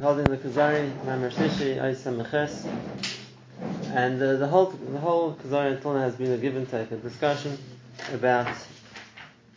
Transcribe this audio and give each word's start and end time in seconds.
holding 0.00 0.30
the 0.30 0.36
Kuzari, 0.36 0.90
Mamar 1.04 1.32
Shishi, 1.32 1.76
Aisa 1.76 2.14
Meches, 2.14 2.66
and 3.94 4.20
uh, 4.20 4.36
the 4.36 4.46
whole 4.46 4.66
the 4.66 4.98
whole 4.98 5.34
Kuzari 5.34 5.76
until 5.76 5.94
now 5.94 6.00
has 6.00 6.16
been 6.16 6.32
a 6.32 6.36
give 6.36 6.56
and 6.56 6.68
take, 6.68 6.90
a 6.90 6.96
discussion 6.96 7.56
about 8.12 8.48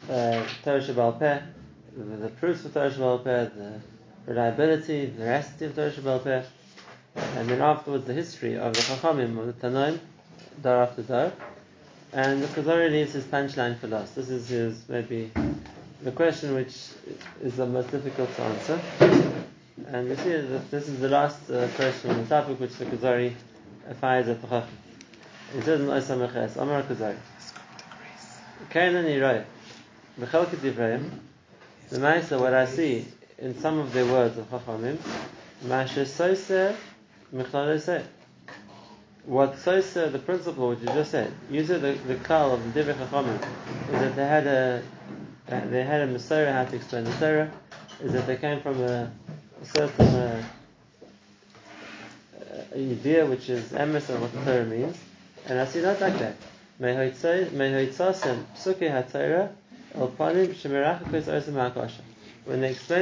uh, 0.10 0.46
Torah 0.64 0.82
Shabbal 0.82 1.20
Peh, 1.20 1.42
the, 1.98 2.30
proofs 2.30 2.62
for 2.62 2.70
Torah 2.70 2.92
Shabbal 2.92 3.24
Peh, 3.24 3.46
the 3.56 3.82
reliability, 4.26 5.06
the 5.08 5.24
veracity 5.24 5.66
of 5.66 5.76
Torah 5.76 5.92
Shabbal 5.92 6.24
Peh, 6.24 6.44
and 7.16 7.50
then 7.50 7.62
afterwards 7.62 8.06
the 8.06 8.14
history 8.14 8.58
of 8.58 8.74
the 8.74 8.82
Chachamim, 8.82 9.38
of 9.40 9.48
the 9.48 9.68
Tanaim, 9.68 10.00
dar 10.62 10.84
after 10.84 11.02
dar, 11.02 11.32
and 12.14 12.44
the 12.44 12.48
Kuzari 12.48 12.92
leaves 12.92 13.14
his 13.14 13.26
punchline 13.26 13.78
for 13.80 13.88
last. 13.88 14.16
This 14.16 14.30
is 14.30 14.50
his 14.50 14.88
maybe 14.88 15.32
the 16.04 16.12
question 16.12 16.54
which 16.54 16.76
is 17.42 17.56
the 17.56 17.66
most 17.66 17.92
difficult 17.92 18.34
to 18.36 18.42
answer. 18.44 19.24
And 19.86 20.10
we 20.10 20.16
see 20.16 20.32
that 20.32 20.72
this 20.72 20.88
is 20.88 21.00
the 21.00 21.10
last 21.10 21.50
uh, 21.52 21.68
question 21.76 22.10
on 22.10 22.24
the 22.24 22.28
topic 22.28 22.60
which 22.60 22.76
the 22.78 22.86
Kuzari 22.86 23.34
fires 24.02 24.28
at 24.28 24.42
the 24.42 24.48
Chacham. 24.48 24.70
He 25.54 25.62
says 25.62 25.80
in 25.82 25.88
Oisam 25.88 26.28
Meches, 26.28 26.58
Amar 26.58 26.82
Kuzari. 26.82 27.16
Kainan 28.72 29.06
Yirai. 29.06 29.46
B'chelkit 30.20 30.58
Yivrayim. 30.58 31.10
The 31.90 32.00
Maisa, 32.00 32.40
what 32.40 32.54
I 32.54 32.66
see 32.66 33.06
in 33.38 33.58
some 33.60 33.78
of 33.78 33.94
their 33.94 34.06
words 34.06 34.38
of 34.38 34.50
Chachamim, 34.50 34.98
Masha 35.64 36.02
Soser 36.02 36.76
Michlal 37.34 38.04
What 39.26 39.54
Soser, 39.58 40.12
the 40.12 40.20
principle 40.20 40.70
which 40.70 40.80
you 40.80 40.88
just 40.88 41.12
said, 41.12 41.32
said 41.52 41.82
the, 41.82 41.94
the 42.08 42.16
call 42.16 42.54
of 42.54 42.74
the 42.74 42.84
Divrei 42.84 42.96
Chachamim 42.96 43.36
is 43.94 44.00
that 44.00 44.16
they 44.16 44.26
had 44.26 44.48
a 44.48 44.82
they 45.48 45.84
had 45.84 46.02
a 46.02 46.08
Messiah 46.08 46.52
how 46.52 46.66
to 46.66 46.76
explain 46.76 47.06
the 47.06 47.12
Torah, 47.12 47.52
is 48.04 48.12
that 48.12 48.28
they 48.28 48.36
came 48.36 48.60
from 48.60 48.82
a 48.82 49.12
certain 49.74 50.08
uh, 50.08 50.44
idea 52.76 53.26
which 53.26 53.50
is 53.50 53.72
emes 53.72 54.10
of 54.10 54.22
what 54.22 54.34
the 54.34 54.44
Torah 54.44 54.66
means, 54.66 54.98
and 55.48 55.60
I 55.60 55.66
see 55.66 55.82
not 55.82 56.02
like 56.02 56.20
that. 56.20 56.36
When 56.80 56.96
they 56.96 57.08
explain 57.08 57.48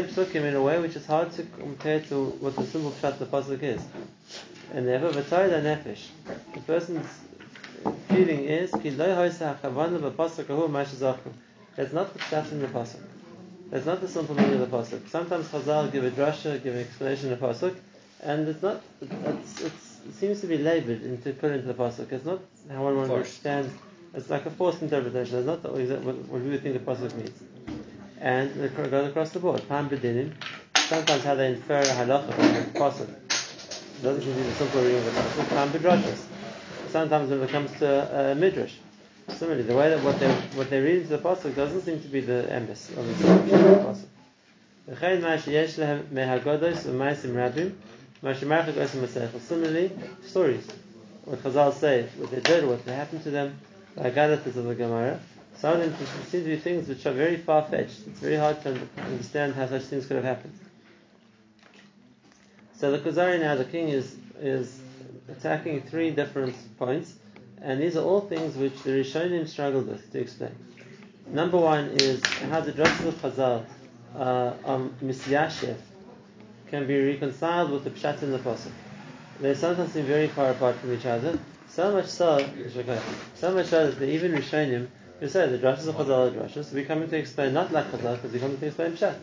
psukim 0.06 0.36
in 0.36 0.56
a 0.56 0.62
way 0.62 0.80
which 0.80 0.96
is 0.96 1.06
hard 1.06 1.30
to 1.34 1.44
compare 1.44 2.00
to 2.00 2.26
what 2.40 2.56
the 2.56 2.66
simple 2.66 2.92
pshat 2.92 3.20
the 3.20 3.26
pasuk 3.26 3.62
is, 3.62 3.82
and 4.74 4.88
therefore 4.88 5.10
v'tayda 5.10 5.62
nefesh, 5.62 6.08
the 6.54 6.62
person's 6.62 7.06
feeling 8.08 8.46
is 8.46 8.72
ki 8.72 8.92
lo 8.92 9.14
hoisa 9.14 9.60
hachavanu 9.60 10.00
b'pasuk 10.00 10.50
ahu 10.50 10.70
mashazachim. 10.70 11.34
That's 11.76 11.92
not 11.92 12.14
the 12.14 12.20
pshat 12.20 12.54
in 12.54 12.62
the 12.62 12.68
pasuk. 12.68 13.02
That's 13.72 13.86
not 13.86 14.02
the 14.02 14.08
simple 14.08 14.36
meaning 14.36 14.62
of 14.62 14.70
the 14.70 14.78
pasuk. 14.78 15.10
Sometimes 15.10 15.48
Chazal 15.48 15.92
give 15.92 16.04
a 16.04 16.12
drasha, 16.12 16.62
give 16.62 16.76
an 16.76 16.82
explanation 16.82 17.32
of 17.34 17.40
the 17.40 17.48
pasuk, 17.48 17.76
and 18.22 18.48
it's 18.48 18.62
not. 18.62 18.82
It's, 19.02 19.62
it's, 19.62 20.00
it 20.08 20.14
seems 20.14 20.42
to 20.42 20.48
be 20.48 20.58
laboured 20.60 21.02
into 21.02 21.34
put 21.34 21.52
into 21.52 21.68
the 21.68 21.74
pasuk. 21.74 22.12
It's 22.12 22.26
not 22.26 22.40
how 22.70 22.84
one 22.84 22.98
understands. 23.00 23.74
It's 24.14 24.30
like 24.30 24.46
a 24.46 24.52
forced 24.52 24.82
interpretation. 24.82 25.40
It's 25.40 25.48
not 25.48 25.64
what, 25.64 26.16
what 26.16 26.42
we 26.42 26.52
would 26.52 26.62
think 26.62 26.74
the 26.74 26.92
pasuk 26.92 27.16
means. 27.16 27.38
And 28.22 28.56
it 28.58 28.76
goes 28.78 29.10
across 29.10 29.32
the 29.32 29.40
board. 29.40 29.62
Bedinim. 29.62 30.34
Sometimes 30.78 31.24
how 31.24 31.36
they 31.36 31.48
infer 31.48 31.80
a 31.80 31.86
halacha 31.86 32.34
from 32.34 32.54
the 32.54 32.80
pasuk 32.80 33.10
doesn't 34.04 34.22
seem 34.22 34.34
to 34.34 34.40
be 34.40 34.44
the 34.44 34.54
simple 34.54 34.82
reading 34.84 35.00
of 35.00 35.06
the 35.06 35.12
pasuk. 35.12 35.48
Pam 35.50 35.72
bedrashas. 35.72 36.26
Sometimes 36.90 37.30
when 37.30 37.42
it 37.42 37.50
comes 37.50 37.72
to 37.80 38.32
uh, 38.32 38.36
midrash. 38.36 38.76
Similarly, 39.30 39.64
the 39.64 39.76
way 39.76 39.90
that 39.90 40.04
what 40.04 40.20
they 40.20 40.32
what 40.56 40.70
they 40.70 40.80
read 40.80 40.98
into 40.98 41.10
the 41.10 41.18
pasuk 41.18 41.56
doesn't 41.56 41.82
seem 41.82 42.02
to 42.02 42.08
be 42.08 42.22
the 42.22 42.48
emes 42.52 42.90
of 42.96 43.06
the 43.08 43.26
pasuk. 43.84 44.06
Similarly, 49.42 49.92
stories. 50.24 50.68
What 51.26 51.42
Chazal 51.42 51.74
say, 51.74 52.08
what 52.18 52.30
they 52.30 52.40
did, 52.40 52.68
what 52.68 52.82
happened 52.82 53.24
to 53.24 53.32
them, 53.32 53.60
the 53.96 54.04
Agadatas 54.04 54.56
of 54.58 54.66
the 54.66 54.76
Gemara. 54.76 55.20
Some 55.58 55.82
of 55.82 55.98
them 55.98 56.08
seem 56.30 56.44
to 56.44 56.50
be 56.50 56.58
things 56.58 56.88
which 56.88 57.06
are 57.08 57.14
very 57.14 57.38
far 57.38 57.64
fetched. 57.64 58.06
It's 58.06 58.20
very 58.20 58.36
hard 58.36 58.62
to 58.62 58.80
understand 58.98 59.56
how 59.56 59.66
such 59.68 59.84
things 59.84 60.06
could 60.06 60.18
have 60.18 60.26
happened. 60.26 60.54
So 62.78 62.92
the 62.92 63.00
Kuzari 63.00 63.40
now, 63.40 63.56
the 63.56 63.66
king 63.66 63.90
is 63.90 64.16
is 64.40 64.80
attacking 65.30 65.82
three 65.84 66.12
different 66.12 66.56
points 66.78 67.16
and 67.62 67.82
these 67.82 67.96
are 67.96 68.04
all 68.04 68.22
things 68.22 68.56
which 68.56 68.84
the 68.84 68.92
Rishonim 68.92 69.48
struggled 69.48 69.88
with 69.88 70.12
to 70.12 70.20
explain. 70.20 70.56
Number 71.28 71.58
one 71.58 71.86
is 71.90 72.24
how 72.52 72.62
the 72.62 72.72
drashes 72.72 73.08
of 73.08 73.16
Chazal 73.16 73.66
uh, 74.16 74.54
um, 74.66 74.96
Misyashev 75.04 75.78
can 76.68 76.88
be 76.88 77.00
reconciled 77.00 77.72
with 77.72 77.84
the 77.84 77.90
Pshat 77.90 78.22
in 78.24 78.32
the 78.32 78.40
Pasuk. 78.40 78.72
They 79.40 79.54
sometimes 79.54 79.92
seem 79.94 80.06
very 80.06 80.28
far 80.28 80.52
apart 80.52 80.76
from 80.78 80.94
each 80.94 81.06
other. 81.06 81.38
So 81.68 81.92
much 81.92 82.06
so, 82.06 82.38
so 83.36 83.54
much 83.54 83.66
so 83.66 83.92
that 83.92 84.08
even 84.08 84.32
Rishonim 84.34 84.88
who 85.20 85.28
say 85.30 85.48
the 85.48 85.58
drashes 85.58 85.88
of 85.88 85.96
Chazal 85.96 86.28
are 86.28 86.32
drashes, 86.32 86.74
we 86.74 86.84
come 86.84 87.08
to 87.08 87.18
explain 87.18 87.54
not 87.54 87.72
like 87.72 87.86
Chazal 87.92 88.16
because 88.16 88.32
we 88.32 88.40
come 88.40 88.58
to 88.58 88.66
explain 88.66 88.92
Pshat. 88.94 89.16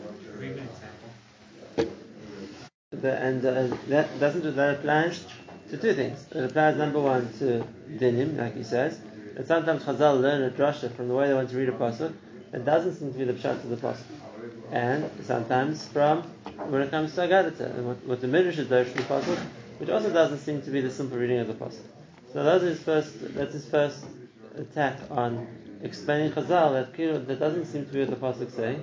The, 2.91 3.17
and 3.17 3.45
uh, 3.45 3.77
that 3.89 4.21
doesn't 4.21 4.57
that 4.57 4.79
applies 4.79 5.25
to 5.73 5.79
two 5.79 5.95
things. 5.95 6.27
It 6.33 6.45
applies 6.45 6.77
number 6.77 7.01
one 7.01 7.33
to 7.39 7.65
dinim, 7.97 8.37
like 8.37 8.55
he 8.55 8.63
says, 8.63 9.01
and 9.37 9.47
sometimes 9.47 9.83
Chazal 9.85 10.21
learn 10.21 10.43
a 10.43 10.51
drasha 10.51 10.95
from 10.95 11.09
the 11.09 11.15
way 11.15 11.29
they 11.29 11.35
want 11.35 11.49
to 11.49 11.57
read 11.57 11.71
a 11.71 11.73
pasuk. 11.73 12.13
It 12.53 12.67
doesn't 12.67 12.97
seem 12.97 13.11
to 13.13 13.19
be 13.19 13.25
the 13.25 13.33
pshat 13.33 13.65
of 13.65 13.71
the 13.71 13.77
pasuk, 13.77 14.05
and 14.71 15.11
sometimes 15.25 15.89
from 15.89 16.25
when 16.69 16.83
it 16.83 16.91
comes 16.91 17.15
to 17.15 17.23
agadata, 17.23 17.75
and 17.75 17.89
what, 17.89 18.05
what 18.05 18.21
the 18.21 18.29
midrash 18.29 18.59
is 18.59 18.69
from 18.69 18.85
the 18.85 19.03
pasuk, 19.09 19.39
which 19.79 19.89
also 19.89 20.13
doesn't 20.13 20.41
seem 20.41 20.61
to 20.61 20.71
be 20.71 20.83
the 20.83 20.91
simple 20.91 21.17
reading 21.17 21.39
of 21.39 21.49
the 21.49 21.55
pasuk. 21.55 21.87
So 22.35 22.45
that's 22.45 22.63
his 22.63 22.79
first. 22.81 23.35
That's 23.35 23.55
his 23.55 23.67
first 23.67 24.05
attack 24.55 24.99
on 25.11 25.47
explaining 25.81 26.33
Chazal 26.33 26.75
that 26.75 27.27
that 27.27 27.41
doesn't 27.41 27.65
seem 27.65 27.87
to 27.87 27.93
be 27.93 28.05
what 28.05 28.11
the 28.11 28.17
pasuk 28.17 28.55
say. 28.55 28.79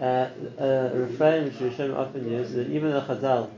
Uh, 0.00 0.28
a 0.58 0.98
refrain 0.98 1.44
which 1.44 1.54
Rishonim 1.54 1.96
often 1.96 2.28
use 2.28 2.52
that 2.54 2.68
even 2.68 2.90
the 2.90 3.02
Chazal 3.02 3.48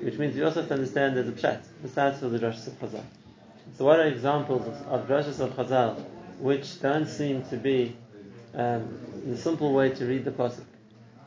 Which 0.00 0.18
means 0.18 0.34
you 0.34 0.44
also 0.46 0.60
have 0.60 0.68
to 0.68 0.74
understand 0.74 1.16
there's 1.16 1.28
a 1.28 1.32
pshat, 1.32 1.60
besides 1.82 2.20
for 2.20 2.28
the 2.28 2.38
drashas 2.38 2.68
of 2.68 2.80
Chazal. 2.80 3.04
So 3.76 3.84
what 3.84 4.00
are 4.00 4.06
examples 4.06 4.66
of, 4.66 4.74
of 4.88 5.06
drashas 5.06 5.40
of 5.40 5.50
Chazal 5.56 6.02
which 6.38 6.80
don't 6.80 7.06
seem 7.06 7.42
to 7.44 7.56
be 7.56 7.94
um, 8.54 8.98
the 9.26 9.36
simple 9.36 9.74
way 9.74 9.90
to 9.90 10.06
read 10.06 10.24
the 10.24 10.30
pasuk? 10.30 10.64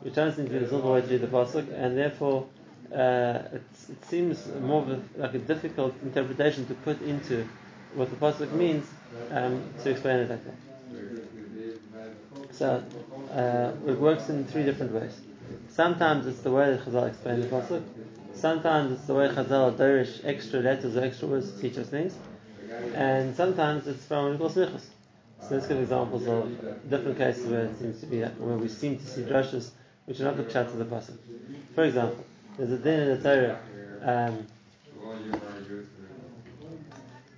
Which 0.02 0.16
don't 0.16 0.36
seem 0.36 0.46
to 0.48 0.52
be 0.52 0.60
the 0.60 0.70
simple 0.70 0.92
way 0.92 1.02
to 1.02 1.08
read 1.08 1.22
the 1.22 1.28
pasuk, 1.28 1.72
and 1.72 1.96
therefore 1.96 2.48
uh, 2.92 3.44
it, 3.54 3.62
it, 3.90 4.06
seems 4.06 4.48
more 4.60 4.84
a, 4.90 5.00
like 5.22 5.36
a 5.36 5.40
difficult 5.40 5.94
interpretation 6.02 6.66
to 6.66 6.74
put 6.74 7.00
into 7.04 7.48
what 7.94 8.10
the 8.10 8.16
pasuk 8.16 8.52
means 8.54 8.88
um, 9.30 9.64
to 9.84 9.92
explain 9.92 10.22
it 10.22 10.30
like 10.32 10.44
that. 10.46 10.56
So 12.52 12.84
uh, 13.32 13.72
it 13.88 14.00
works 14.00 14.30
in 14.30 14.46
three 14.46 14.64
different 14.64 14.94
ways. 14.94 15.14
Sometimes 15.74 16.28
it's 16.28 16.42
the 16.42 16.52
way 16.52 16.80
Chazal 16.86 17.08
explains 17.08 17.46
the 17.46 17.50
pasuk. 17.50 17.84
Sometimes 18.36 18.92
it's 18.92 19.06
the 19.06 19.16
way 19.16 19.28
Chazal 19.30 19.76
derish 19.76 20.24
extra 20.24 20.60
letters 20.60 20.96
or 20.96 21.04
extra 21.04 21.28
words 21.28 21.52
to 21.52 21.60
teach 21.60 21.80
us 21.80 21.88
things. 21.88 22.16
And 22.94 23.36
sometimes 23.36 23.88
it's 23.88 24.06
from 24.06 24.34
we 24.34 24.38
call. 24.38 24.50
So 24.50 24.70
let's 25.50 25.66
give 25.66 25.80
examples 25.80 26.28
of 26.28 26.90
different 26.92 27.18
cases 27.18 27.48
where 27.48 27.66
it 27.66 27.80
seems 27.80 28.00
to 28.02 28.06
be 28.06 28.22
where 28.22 28.56
we 28.56 28.68
seem 28.68 29.00
to 29.00 29.06
see 29.06 29.24
drushes 29.24 29.72
which 30.06 30.20
are 30.20 30.26
not 30.26 30.38
the 30.38 30.44
pshat 30.44 30.68
of 30.68 30.78
the 30.78 30.86
pasuk. 30.86 31.18
For 31.74 31.86
example, 31.86 32.24
there's 32.56 32.72
a 32.72 32.78
din 32.78 33.00
in 33.00 33.18
the 33.18 33.24
Torah. 33.24 33.60
Um, 34.04 34.48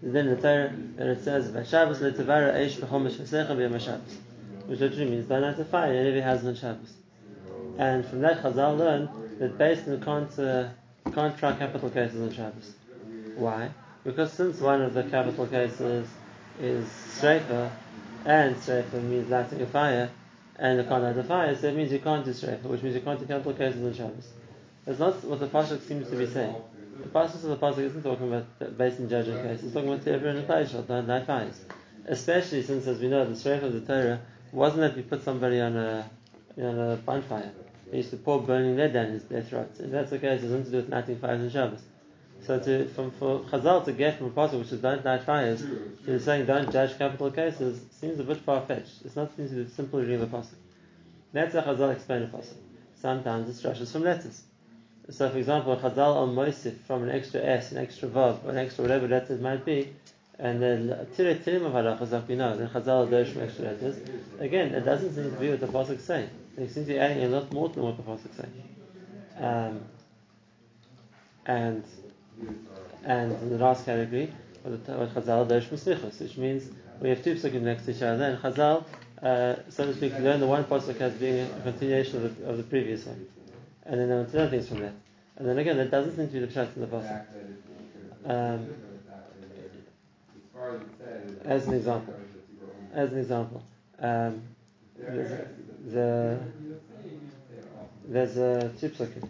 the 0.01 0.11
din 0.11 0.27
in 0.27 0.35
the 0.35 0.41
Torah 0.41 0.67
and 0.67 0.99
it 0.99 1.23
says 1.23 1.49
"Vashabbos 1.51 1.99
letavara 1.99 2.53
eish 2.53 2.75
b'chomish 2.81 3.15
v'secha 3.15 3.55
b'yom 3.55 3.99
which 4.67 4.79
literally 4.81 5.09
means 5.09 5.25
by 5.25 5.39
night 5.39 5.57
a 5.57 5.63
fire 5.63 5.93
in 5.93 6.07
every 6.07 6.21
house 6.21 6.43
on 6.43 6.53
Shabbos. 6.53 7.04
And 7.77 8.05
from 8.05 8.21
that, 8.21 8.41
Chazal 8.41 8.77
learned 8.77 9.09
that 9.39 9.57
based 9.57 9.87
on 9.87 10.01
can't, 10.01 10.39
uh, 10.39 10.69
can't 11.13 11.37
try 11.37 11.53
capital 11.55 11.89
cases 11.89 12.21
on 12.21 12.31
Shabbos. 12.31 12.73
Why? 13.35 13.69
Because 14.03 14.31
since 14.31 14.59
one 14.61 14.81
of 14.81 14.93
the 14.93 15.03
capital 15.03 15.47
cases 15.47 16.07
is 16.59 16.87
Sreifa, 17.19 17.71
and 18.23 18.55
Sreifa 18.55 19.01
means 19.03 19.29
lighting 19.29 19.61
a 19.61 19.65
fire, 19.65 20.09
and 20.57 20.77
you 20.77 20.83
can't 20.85 21.03
light 21.03 21.17
a 21.17 21.23
fire, 21.23 21.55
so 21.55 21.67
it 21.67 21.75
means 21.75 21.91
you 21.91 21.99
can't 21.99 22.23
do 22.23 22.31
Sreifa, 22.31 22.63
which 22.63 22.81
means 22.81 22.95
you 22.95 23.01
can't 23.01 23.19
do 23.19 23.25
capital 23.25 23.53
cases 23.53 23.83
on 23.83 23.93
Shabbos. 23.93 24.27
That's 24.85 24.99
not 24.99 25.23
what 25.25 25.39
the 25.39 25.47
Pasuk 25.47 25.81
seems 25.81 26.09
to 26.09 26.15
be 26.15 26.27
saying. 26.27 26.55
The 27.01 27.09
Pasuk 27.09 27.35
of 27.35 27.41
the 27.41 27.57
Pasuk 27.57 27.79
isn't 27.79 28.03
talking 28.03 28.27
about 28.27 28.77
based 28.77 28.99
in 28.99 29.09
judging 29.09 29.35
cases, 29.35 29.65
it's 29.65 29.73
talking 29.73 29.91
about 29.91 30.07
everyone 30.07 30.37
in 30.37 30.47
the 30.47 30.83
don't 30.87 31.07
light 31.07 31.25
fires. 31.25 31.59
Especially 32.07 32.61
since, 32.61 32.87
as 32.87 32.99
we 32.99 33.07
know, 33.07 33.25
the 33.25 33.33
Sreifa 33.33 33.63
of 33.63 33.73
the 33.73 33.81
Torah 33.81 34.21
wasn't 34.51 34.81
that 34.81 34.95
you 34.95 35.03
put 35.03 35.23
somebody 35.23 35.59
on 35.59 35.75
a, 35.75 36.09
on 36.57 36.79
a 36.79 36.95
bonfire. 36.97 37.51
Used 37.95 38.09
to 38.09 38.17
pour 38.17 38.41
burning 38.41 38.75
lead 38.75 38.91
down 38.91 39.11
his, 39.11 39.23
their 39.23 39.41
throats. 39.41 39.79
If 39.79 39.89
that's 39.89 40.09
the 40.09 40.19
case, 40.19 40.41
it 40.41 40.43
has 40.43 40.51
nothing 40.51 40.65
to 40.65 40.71
do 40.71 40.77
with 40.77 40.89
lighting 40.89 41.17
fires 41.17 41.41
on 41.41 41.49
Shabbos. 41.49 41.81
So 42.45 42.59
to, 42.59 42.85
from, 42.89 43.11
for 43.11 43.39
Chazal 43.39 43.85
to 43.85 43.93
get 43.93 44.17
from 44.17 44.27
a 44.27 44.29
pasuk 44.31 44.59
which 44.59 44.71
is 44.73 44.81
don't 44.81 45.03
light 45.05 45.23
fires 45.23 45.63
to 46.05 46.19
saying 46.19 46.45
don't 46.45 46.71
judge 46.71 46.97
capital 46.97 47.31
cases 47.31 47.79
seems 47.91 48.19
a 48.19 48.23
bit 48.23 48.37
far 48.37 48.61
fetched. 48.61 49.05
It's 49.05 49.15
not 49.15 49.35
seems 49.37 49.51
to 49.51 49.63
be 49.63 49.69
simple 49.69 49.99
reading 49.99 50.19
the 50.19 50.27
pasuk. 50.27 50.55
That's 51.31 51.55
how 51.55 51.61
Chazal 51.61 51.93
explain 51.93 52.21
the 52.21 52.27
pasuk. 52.27 52.57
sometimes 53.01 53.49
it's 53.49 53.61
drushes 53.61 53.91
from 53.91 54.03
letters. 54.03 54.43
So, 55.09 55.29
for 55.29 55.37
example, 55.37 55.77
Chazal 55.77 56.15
on 56.15 56.35
Moisif 56.35 56.75
from 56.87 57.03
an 57.03 57.11
extra 57.11 57.41
S, 57.41 57.71
an 57.71 57.77
extra 57.77 58.09
Vav, 58.09 58.45
an 58.49 58.57
extra 58.57 58.83
whatever 58.83 59.07
letters 59.07 59.39
might 59.39 59.63
be, 59.63 59.93
and 60.37 60.61
then 60.61 60.87
Tire 61.15 61.35
Tirim 61.35 61.65
of 61.65 61.71
Halachas, 61.71 62.11
like 62.11 62.27
we 62.27 62.35
know, 62.35 62.57
then 62.57 62.67
Chazal 62.67 63.09
does 63.09 63.29
from 63.31 63.43
extra 63.43 63.65
letters. 63.65 63.97
Again, 64.39 64.73
it 64.73 64.81
doesn't 64.81 65.15
seem 65.15 65.31
to 65.31 65.39
be 65.39 65.49
what 65.49 65.61
the 65.61 65.67
Pasuk 65.67 66.01
say. 66.01 66.27
It 66.57 66.71
seems 66.71 66.87
to 66.87 66.93
be 66.93 66.99
adding 66.99 67.23
a 67.23 67.27
lot 67.27 67.51
more 67.51 67.69
than 67.69 67.83
what 67.83 67.97
the 67.97 68.03
Pasuk 68.03 68.35
say. 68.35 68.47
Um, 69.43 69.81
and 71.45 71.83
and 73.03 73.31
in 73.33 73.49
the 73.49 73.57
last 73.57 73.85
category, 73.85 74.33
what 74.63 75.13
Chazal 75.13 75.47
does 75.47 75.65
from 75.65 75.77
which 76.19 76.37
means 76.37 76.69
we 77.01 77.09
have 77.09 77.23
two 77.23 77.35
psukim 77.35 77.61
next 77.61 77.85
to 77.85 77.91
each 77.91 78.01
other, 78.01 78.23
and 78.23 78.39
Chazal, 78.39 78.85
uh, 79.21 79.55
so 79.69 79.85
to 79.85 79.93
speak, 79.93 80.13
learn 80.19 80.39
the 80.39 80.47
one 80.47 80.63
pasuk 80.63 80.99
as 81.01 81.13
being 81.13 81.45
a 81.45 81.61
continuation 81.61 82.25
of 82.25 82.37
the, 82.37 82.49
of 82.49 82.57
the 82.57 82.63
previous 82.63 83.05
one 83.05 83.27
and 83.85 83.99
then 83.99 84.09
they 84.09 84.15
want 84.15 84.33
learn 84.33 84.49
things 84.49 84.67
from 84.67 84.79
that. 84.79 84.93
And 85.37 85.47
then 85.47 85.57
again, 85.57 85.77
that 85.77 85.91
doesn't 85.91 86.15
seem 86.15 86.27
to 86.27 86.33
be 86.33 86.39
the 86.39 86.47
pshat 86.47 86.75
in 86.75 86.81
the 86.81 86.87
pasuk. 86.87 87.25
Um, 88.25 88.67
as 91.43 91.67
an 91.67 91.73
example, 91.75 92.13
as 92.93 93.11
an 93.11 93.19
example, 93.19 93.63
um, 93.99 94.41
there's, 94.97 95.31
a, 95.31 95.47
the, 95.87 96.39
there's 98.07 98.37
a 98.37 98.71
two 98.79 98.89
psukim 98.89 99.29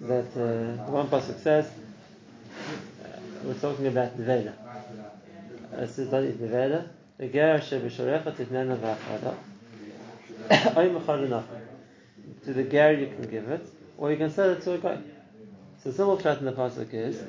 that 0.00 0.30
uh, 0.30 0.84
the 0.86 0.92
one 0.92 1.08
pasuk 1.08 1.38
says 1.40 1.66
uh, 1.66 3.08
we're 3.44 3.54
talking 3.54 3.86
about 3.86 4.18
nevela. 4.18 4.54
Uh, 5.72 5.82
it 5.82 5.90
says 5.90 6.08
don't 6.08 6.26
eat 6.26 6.40
nevela. 6.40 6.88
The 7.18 7.28
ger 7.28 7.54
asher 7.54 7.80
b'shorecha 7.80 8.34
titnena 8.34 8.78
v'achada. 8.78 9.34
Oy 10.76 10.88
mechad 10.88 11.44
to 12.44 12.52
the 12.54 12.64
ger 12.64 12.92
you 12.92 13.06
can 13.08 13.30
give 13.30 13.50
it, 13.50 13.66
or 13.98 14.10
you 14.10 14.16
can 14.16 14.30
sell 14.30 14.50
it 14.50 14.62
to 14.62 14.72
a 14.72 14.78
guy. 14.78 14.98
So 15.82 15.90
the 15.90 15.96
simple 15.96 16.16
pshat 16.16 16.38
in 16.38 16.46
the 16.46 16.52
pasuk 16.52 16.94
is 16.94 17.22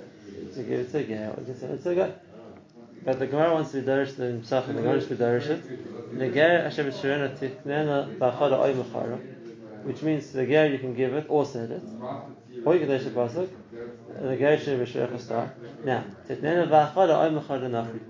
to 0.55 0.63
give 0.63 0.79
it 0.79 0.91
to 0.91 0.99
a 0.99 1.03
ger, 1.03 1.33
or 1.35 1.41
you 1.41 1.45
can 1.47 1.59
sell 1.59 1.73
it 1.73 1.83
to 1.83 1.89
a 1.89 1.95
guy. 1.95 2.13
But 3.03 3.17
the 3.19 3.27
Gemara 3.27 3.53
wants 3.53 3.71
to 3.71 3.81
be 3.81 3.87
darish 3.87 4.15
the 4.15 4.23
Psach, 4.23 4.67
and 4.67 4.77
the 4.77 4.81
Gemara 4.83 5.01
to 5.01 5.07
be 5.07 5.15
darish 5.15 5.47
it. 5.47 5.61
The 6.17 6.29
which 9.83 10.01
means 10.03 10.31
the 10.31 10.45
ger 10.45 10.67
you 10.67 10.77
can 10.77 10.93
give 10.93 11.13
it 11.13 11.25
or 11.27 11.45
sell 11.45 11.63
it, 11.63 11.81
or 12.63 12.75
you 12.75 12.81
can 12.81 12.89
darish 12.89 13.05
the 13.05 13.09
pasuk. 13.09 13.49
The 14.21 14.37
ger 14.37 14.53
asher 14.53 14.77
b'shirena 14.77 15.19
star. 15.19 15.53
Now 15.83 16.03
tiknena 16.27 16.67
b'achada 16.69 17.17
oy 17.17 17.31
mechara 17.39 17.69
nachri. 17.69 18.01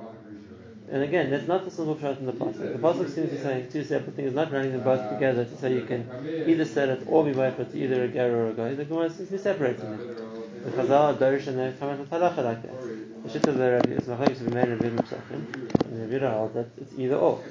And 0.92 1.04
again, 1.04 1.30
that's 1.30 1.48
not 1.48 1.64
the 1.64 1.72
simple 1.72 1.96
pshat 1.96 2.20
in 2.20 2.26
the 2.26 2.34
pasuk. 2.34 2.74
The 2.74 2.80
pasuk 2.80 3.10
seems 3.10 3.30
to 3.30 3.36
be 3.36 3.42
saying 3.42 3.72
two 3.72 3.84
separate 3.86 4.16
things, 4.16 4.34
not 4.34 4.52
running 4.52 4.74
them 4.74 4.84
both 4.84 5.10
together 5.10 5.46
to 5.46 5.58
say 5.58 5.74
you 5.74 5.86
can 5.86 6.10
either 6.46 6.66
sell 6.66 6.90
it 6.90 7.04
or 7.08 7.24
be 7.24 7.32
boycott 7.32 7.72
to 7.72 7.78
either 7.82 8.04
a 8.04 8.08
ger 8.10 8.36
or 8.36 8.50
a 8.50 8.54
guy. 8.54 8.74
The 8.74 8.84
Gemara 8.84 9.10
seems 9.10 9.30
to 9.30 9.36
be 9.38 9.42
separating 9.42 9.90
them. 9.90 10.16
The 10.64 10.72
Chazal, 10.72 11.18
Darish, 11.18 11.48
and 11.48 11.58
they 11.58 11.74
come 11.80 11.90
out 11.90 12.00
with 12.00 12.12
like 12.12 12.62
that. 12.62 12.91
The 13.31 13.39
shit 13.39 13.48
of 13.48 13.57
the 13.60 13.72
Rabbi 13.72 13.92
is 13.92 14.07
machlokes 14.07 14.39
to 14.39 14.44
be 14.44 14.50
made 14.50 14.68
in 14.68 14.81
Rabbi 14.81 15.07
Psachim, 15.07 15.45
and 15.86 16.12
Rabbi 16.12 16.33
holds 16.33 16.54
that 16.54 16.68
it's 16.75 16.94
either 16.98 17.16
or. 17.16 17.42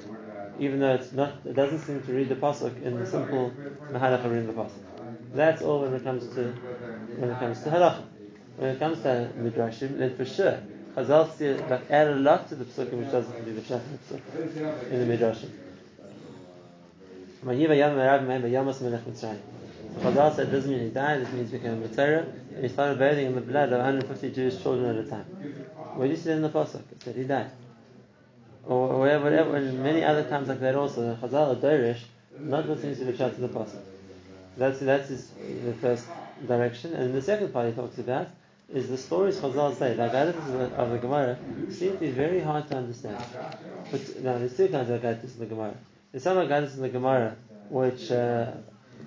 Even 0.59 0.79
though 0.79 0.93
it's 0.93 1.13
not, 1.13 1.37
it 1.47 1.55
doesn't 1.55 1.79
seem 1.79 2.03
to 2.03 2.13
read 2.13 2.29
the 2.29 2.35
pasuk 2.35 2.83
in 2.83 2.99
the 2.99 3.07
simple 3.07 3.51
halacha 3.91 4.25
reading 4.25 4.49
the 4.49 4.53
pasuk. 4.53 4.73
That's 5.33 5.63
all 5.63 5.81
when 5.81 5.95
it 5.95 6.05
comes 6.05 6.27
to 6.35 6.53
when 7.17 7.31
it 7.31 7.39
comes 7.39 7.63
to 7.63 7.71
halacha. 7.71 8.05
When 8.59 8.69
it 8.77 8.79
comes 8.79 9.01
to 9.05 9.31
midrashim, 9.39 9.97
then 9.97 10.15
for 10.19 10.27
sure 10.27 10.61
Chazal 10.95 11.35
see 11.39 11.55
like 11.55 11.91
add 11.91 12.09
a 12.09 12.17
lot 12.17 12.47
to 12.51 12.57
the 12.57 12.67
psukim 12.67 12.99
which 12.99 13.11
doesn't 13.11 13.43
do 13.47 13.55
the 13.55 13.63
pshat 13.63 13.81
in 14.91 15.09
the 15.09 15.17
midrashim. 15.17 15.49
Chazal 20.03 20.37
said 20.37 20.49
it 20.49 20.51
doesn't 20.51 20.71
mean 20.71 20.81
he 20.81 20.91
died, 20.91 21.23
it 21.23 21.33
means 21.33 21.51
he 21.51 21.57
became 21.57 21.83
a 21.83 21.89
Torah, 21.89 22.27
he 22.59 22.69
started 22.69 22.99
bathing 22.99 23.27
in 23.27 23.35
the 23.35 23.41
blood 23.41 23.73
of 23.73 23.79
150 23.79 24.31
Jewish 24.31 24.63
children 24.63 24.97
at 24.97 25.05
a 25.05 25.09
time. 25.09 25.25
Where 25.95 26.09
do 26.09 26.15
you 26.15 26.21
see 26.21 26.31
in 26.31 26.43
the 26.43 26.49
pasuk? 26.49 26.83
It 26.93 27.03
said 27.03 27.17
he 27.17 27.25
died. 27.25 27.51
Or, 28.67 28.99
whatever, 28.99 29.25
whatever, 29.25 29.57
and 29.57 29.83
many 29.83 30.05
other 30.05 30.25
times 30.25 30.49
like 30.49 30.61
that 30.61 30.75
also. 30.75 31.17
Chazal 31.17 31.53
or 31.53 31.57
Dorish, 31.57 32.01
not 32.39 32.69
what 32.69 32.81
seems 32.81 32.99
to 32.99 33.05
be 33.05 33.13
pshat 33.13 33.37
in 33.37 33.43
the 33.43 33.49
pasuk. 33.49 33.83
That's 34.57 34.81
that's 34.81 35.09
his, 35.09 35.29
the 35.65 35.73
first 35.75 36.07
direction, 36.47 36.95
and 36.95 37.15
the 37.15 37.23
second 37.23 37.53
part 37.53 37.69
he 37.69 37.73
talks 37.73 37.99
about 37.99 38.29
is 38.73 38.89
the 38.89 38.97
stories 38.97 39.39
Chazal 39.39 39.77
say, 39.77 39.95
the 39.95 40.03
Agadah 40.03 40.73
of 40.75 40.91
the 40.91 40.99
Gemara, 40.99 41.39
seem 41.71 41.93
to 41.93 41.99
be 41.99 42.11
very 42.11 42.41
hard 42.41 42.69
to 42.69 42.77
understand. 42.77 43.25
But 43.91 44.23
now 44.23 44.39
there's 44.39 44.57
two 44.57 44.69
kinds 44.69 44.91
of 44.91 45.01
Agadah 45.01 45.25
in 45.25 45.39
the 45.39 45.47
Gemara. 45.47 45.75
There's 46.13 46.23
some 46.23 46.37
Agadah 46.37 46.75
in 46.75 46.83
the 46.83 46.89
Gemara 46.89 47.37
which 47.69 48.11
uh, 48.11 48.53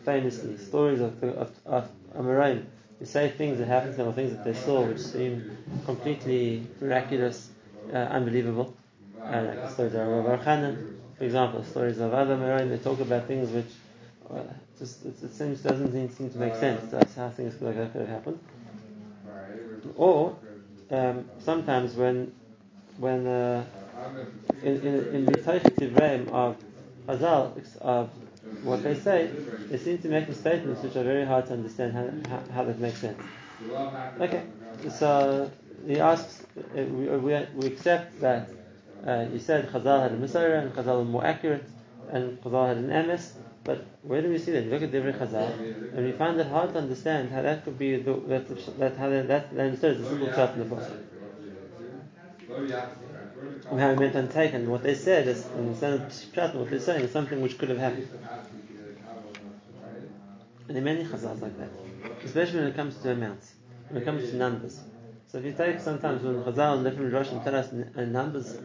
famously 0.05 0.57
stories 0.57 1.01
of 1.01 1.21
of, 1.23 1.51
of 1.65 1.89
Amoraim, 2.17 2.65
they 3.03 3.09
say 3.09 3.29
things 3.29 3.57
that 3.57 3.67
happened 3.67 3.91
to 3.91 3.97
them 3.97 4.07
or 4.07 4.13
things 4.13 4.31
that 4.31 4.45
they 4.45 4.53
saw 4.53 4.81
which 4.81 5.00
seem 5.00 5.57
completely 5.83 6.65
miraculous, 6.79 7.50
uh, 7.91 7.97
unbelievable. 7.97 8.73
Uh, 9.29 9.41
like 9.41 9.61
the 9.61 9.67
stories 9.67 9.94
of 9.94 10.07
Rav 10.07 10.41
Hanan, 10.45 11.01
for 11.17 11.25
example, 11.25 11.63
stories 11.65 12.00
of 12.00 12.13
other 12.13 12.38
Amoraim, 12.38 12.69
they 12.69 12.77
talk 12.77 13.01
about 13.01 13.27
things 13.27 13.50
which 13.50 13.65
uh, 14.33 14.44
just 14.79 15.05
it, 15.05 15.21
it 15.21 15.33
seems 15.33 15.59
doesn't 15.61 15.91
seem, 15.91 16.09
seem 16.11 16.29
to 16.29 16.38
make 16.38 16.55
sense. 16.55 16.91
That's 16.91 17.15
how 17.15 17.29
things 17.29 17.61
like, 17.61 17.75
could 17.91 18.01
have 18.01 18.09
happened. 18.09 18.39
Or 19.97 20.38
um, 20.89 21.25
sometimes 21.39 21.95
when 21.95 22.33
when 22.97 23.27
uh, 23.27 23.65
in, 24.61 24.77
in, 24.79 25.15
in 25.15 25.25
the 25.25 25.33
Teichtiv 25.39 26.29
of 26.31 26.55
Chazal 27.07 27.81
of 27.81 28.09
what 28.63 28.83
they 28.83 28.95
say, 28.95 29.31
they 29.69 29.77
seem 29.77 29.97
to 29.99 30.07
make 30.09 30.27
the 30.27 30.35
statements 30.35 30.81
which 30.81 30.95
are 30.95 31.03
very 31.03 31.25
hard 31.25 31.45
to 31.47 31.53
understand 31.53 31.93
how, 31.93 32.09
how, 32.29 32.43
how 32.53 32.63
that 32.65 32.79
makes 32.79 32.99
sense. 32.99 33.21
Okay, 34.19 34.43
so 34.89 35.51
he 35.85 35.99
asks, 35.99 36.43
uh, 36.57 36.83
we, 36.83 37.07
we, 37.09 37.47
we 37.55 37.67
accept 37.67 38.19
that 38.21 38.49
uh, 39.05 39.25
you 39.31 39.39
said 39.39 39.69
Chazal 39.71 40.01
had 40.03 40.11
a 40.11 40.17
Messiah 40.17 40.59
and 40.59 40.73
Chazal 40.73 40.99
was 40.99 41.07
more 41.07 41.25
accurate 41.25 41.65
and 42.09 42.39
Chazal 42.41 42.67
had 42.67 42.77
an 42.77 43.07
MS, 43.07 43.33
but 43.63 43.85
where 44.01 44.21
do 44.21 44.29
we 44.29 44.37
see 44.37 44.51
that? 44.51 44.67
Look 44.67 44.83
at 44.83 44.91
Divrei 44.91 45.17
Chazal, 45.17 45.53
and 45.95 46.05
we 46.05 46.11
find 46.11 46.39
it 46.39 46.47
hard 46.47 46.73
to 46.73 46.79
understand 46.79 47.31
how 47.31 47.41
that 47.41 47.63
could 47.63 47.77
be 47.77 47.97
the, 47.97 48.13
that, 48.27 48.77
that 48.79 48.97
how 48.97 49.09
that, 49.09 49.27
that 49.27 49.49
understood 49.57 49.99
a 49.99 50.05
simple 50.05 50.31
shot 50.33 50.53
in 50.53 50.59
the 50.59 50.65
pasuk. 50.75 50.97
And 53.73 53.81
how 53.81 53.89
it 53.89 53.97
meant 53.97 54.13
untaken. 54.13 54.69
What 54.69 54.83
they 54.83 54.93
said 54.93 55.27
is, 55.27 55.47
instead 55.57 55.93
of 55.93 56.13
shot, 56.35 56.53
what 56.53 56.69
they're 56.69 56.79
saying 56.79 57.05
is 57.05 57.11
something 57.11 57.41
which 57.41 57.57
could 57.57 57.69
have 57.69 57.79
happened. 57.79 58.07
And 60.67 60.77
there 60.77 60.77
are 60.77 60.85
many 60.85 61.03
chazals 61.03 61.41
like 61.41 61.57
that, 61.57 61.69
especially 62.24 62.59
when 62.59 62.67
it 62.67 62.75
comes 62.75 62.95
to 62.98 63.12
amounts, 63.13 63.51
when 63.89 64.03
it 64.03 64.05
comes 64.05 64.29
to 64.29 64.36
numbers. 64.36 64.79
So 65.25 65.39
if 65.39 65.45
you 65.45 65.53
take 65.53 65.79
sometimes 65.79 66.21
when 66.21 66.43
Chazal 66.43 66.75
and 66.75 66.83
different 66.83 67.12
Roshim 67.13 67.43
tell 67.43 67.55
us 67.55 67.71
in, 67.71 68.12
numbers, 68.13 68.55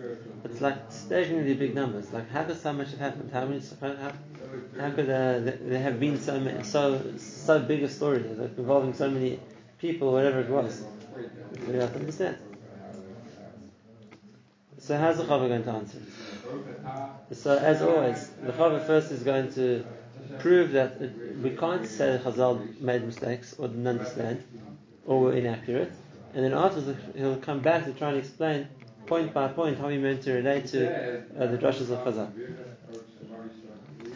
it's 0.45 0.61
like 0.61 0.77
staggeringly 0.91 1.55
big 1.55 1.75
numbers. 1.75 2.13
Like 2.13 2.29
how 2.29 2.43
does 2.43 2.61
so 2.61 2.75
much 2.75 2.91
have 2.91 2.99
happened? 2.99 3.31
How 3.33 3.47
many? 3.47 3.63
How, 3.81 4.13
how 4.79 4.91
could 4.91 5.09
uh, 5.09 5.41
there 5.41 5.81
have 5.81 5.99
been 5.99 6.21
so 6.21 6.39
many, 6.39 6.63
so 6.65 7.01
so 7.17 7.61
big 7.61 7.83
a 7.83 7.89
story 7.89 8.19
like 8.25 8.59
involving 8.59 8.93
so 8.93 9.11
many 9.11 9.41
people, 9.79 10.13
whatever 10.13 10.41
it 10.41 10.51
was? 10.51 10.85
We 11.67 11.77
have 11.77 11.95
to 11.95 12.01
understand. 12.01 12.37
So 14.89 14.97
how's 14.97 15.19
the 15.19 15.25
Chava 15.25 15.49
going 15.49 15.65
to 15.65 15.71
answer? 15.71 16.01
So 17.33 17.59
as 17.59 17.83
always, 17.83 18.29
the 18.43 18.53
Chava 18.53 18.87
first 18.87 19.11
is 19.11 19.23
going 19.23 19.53
to 19.53 19.85
prove 20.39 20.73
that 20.73 20.93
it, 20.93 21.37
we 21.43 21.51
can't 21.51 21.87
say 21.87 22.13
that 22.13 22.25
Chazal 22.25 22.81
made 22.81 23.05
mistakes 23.05 23.55
or 23.59 23.69
didn't 23.69 23.87
understand 23.87 24.43
or 25.05 25.21
were 25.21 25.35
inaccurate, 25.35 25.93
and 26.33 26.43
then 26.43 26.55
afterwards 26.55 26.99
he'll 27.15 27.37
come 27.37 27.61
back 27.61 27.85
to 27.85 27.93
try 27.93 28.13
and 28.13 28.17
explain 28.17 28.67
point 29.05 29.35
by 29.35 29.49
point 29.49 29.77
how 29.79 29.91
he 29.91 29.99
meant 29.99 30.23
to 30.23 30.33
relate 30.33 30.69
to 30.69 30.89
uh, 31.39 31.47
the 31.49 31.59
drushes 31.59 31.91
of 31.91 31.99
Chazal. 32.07 32.33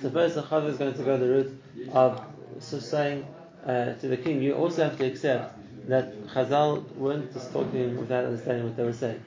So 0.00 0.08
first 0.08 0.36
the 0.36 0.42
Chava 0.42 0.70
is 0.70 0.78
going 0.78 0.94
to 0.94 1.02
go 1.02 1.18
the 1.18 1.28
route 1.28 1.62
of 1.92 2.18
so 2.60 2.78
saying 2.78 3.26
uh, 3.66 3.92
to 3.92 4.08
the 4.08 4.16
king, 4.16 4.40
you 4.40 4.54
also 4.54 4.84
have 4.84 4.96
to 4.96 5.04
accept 5.04 5.54
that 5.88 6.28
Chazal 6.28 6.90
weren't 6.94 7.30
just 7.34 7.52
talking 7.52 7.98
without 7.98 8.24
understanding 8.24 8.64
what 8.64 8.76
they 8.78 8.84
were 8.84 8.94
saying, 8.94 9.22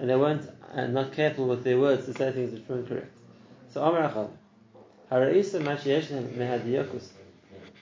and 0.00 0.08
they 0.08 0.16
weren't 0.16 0.50
uh, 0.74 0.86
not 0.86 1.12
careful 1.12 1.46
with 1.46 1.62
their 1.62 1.78
words 1.78 2.06
to 2.06 2.14
say 2.14 2.32
things 2.32 2.52
which 2.52 2.66
weren't 2.66 2.88
correct. 2.88 3.12
So 3.72 3.82
Amar 3.82 4.10
Achal, 4.10 4.30
Hara'isa 5.12 5.60
Mashiyeshnem 5.62 6.32
Mehadiyakus, 6.32 7.08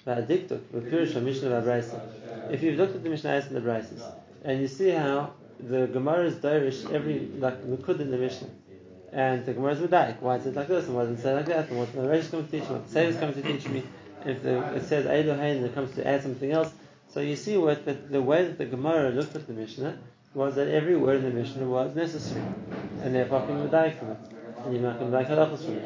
V'adiktuk, 0.05 0.59
V'pirush 0.75 1.23
Mishnah 1.23 1.49
V'abraisa. 1.49 2.53
If 2.53 2.63
you've 2.63 2.77
looked 2.77 2.97
at 2.97 3.05
the 3.05 3.11
Mishnah 3.11 3.31
and 3.31 3.57
the 3.57 3.61
Braises, 3.61 4.03
and 4.45 4.61
you 4.61 4.67
see 4.67 4.91
how 4.91 5.33
the 5.61 5.87
Gemara 5.87 6.27
is 6.27 6.35
dirish 6.37 6.91
every 6.93 7.21
like 7.39 7.65
Nukud 7.65 8.01
in 8.01 8.11
the 8.11 8.19
Mishnah, 8.19 8.49
and 9.13 9.47
the 9.47 9.55
Gemara 9.55 9.75
is 9.75 9.79
Medaik. 9.79 10.21
Why 10.21 10.37
is 10.37 10.47
it 10.47 10.57
like 10.57 10.67
this? 10.67 10.87
And 10.87 10.97
why 10.97 11.03
doesn't 11.03 11.21
it 11.21 11.23
say 11.23 11.35
like 11.35 11.47
that? 11.47 11.69
And 11.69 11.79
what 11.79 11.93
the 11.93 12.03
Rosh 12.03 12.21
is 12.21 12.29
coming 12.31 12.47
to 12.47 12.51
teach 12.51 12.69
me? 12.69 12.75
What 12.75 12.91
the 12.91 13.03
is 13.03 13.17
coming 13.17 13.35
to 13.35 13.43
teach 13.43 13.69
me? 13.69 13.83
If 14.25 14.43
the, 14.43 14.75
it 14.75 14.85
says 14.85 15.07
Eidohain 15.07 15.59
and 15.59 15.67
it 15.67 15.75
comes 15.75 15.95
to 15.95 16.07
add 16.07 16.23
something 16.23 16.51
else. 16.51 16.73
So 17.11 17.21
you 17.21 17.37
see 17.37 17.57
what 17.57 17.85
the 18.11 18.21
way 18.21 18.45
that 18.45 18.59
the 18.59 18.67
Gemara 18.67 19.11
looked 19.11 19.37
at 19.37 19.47
the 19.47 19.53
Mishnah 19.53 19.99
was 20.35 20.55
that 20.57 20.69
every 20.69 20.97
word 20.97 21.25
in 21.25 21.25
the 21.25 21.31
Mishnah 21.31 21.67
was 21.67 21.95
necessary. 21.95 22.45
And 23.03 23.15
therefore 23.15 23.47
can 23.47 23.71
die 23.71 23.91
from 23.91 24.11
it. 24.13 24.19
And 24.65 24.75
you 24.75 24.81
can 24.81 25.11
Medaik 25.11 25.29
halachas 25.29 25.65
from 25.65 25.75
it. 25.75 25.85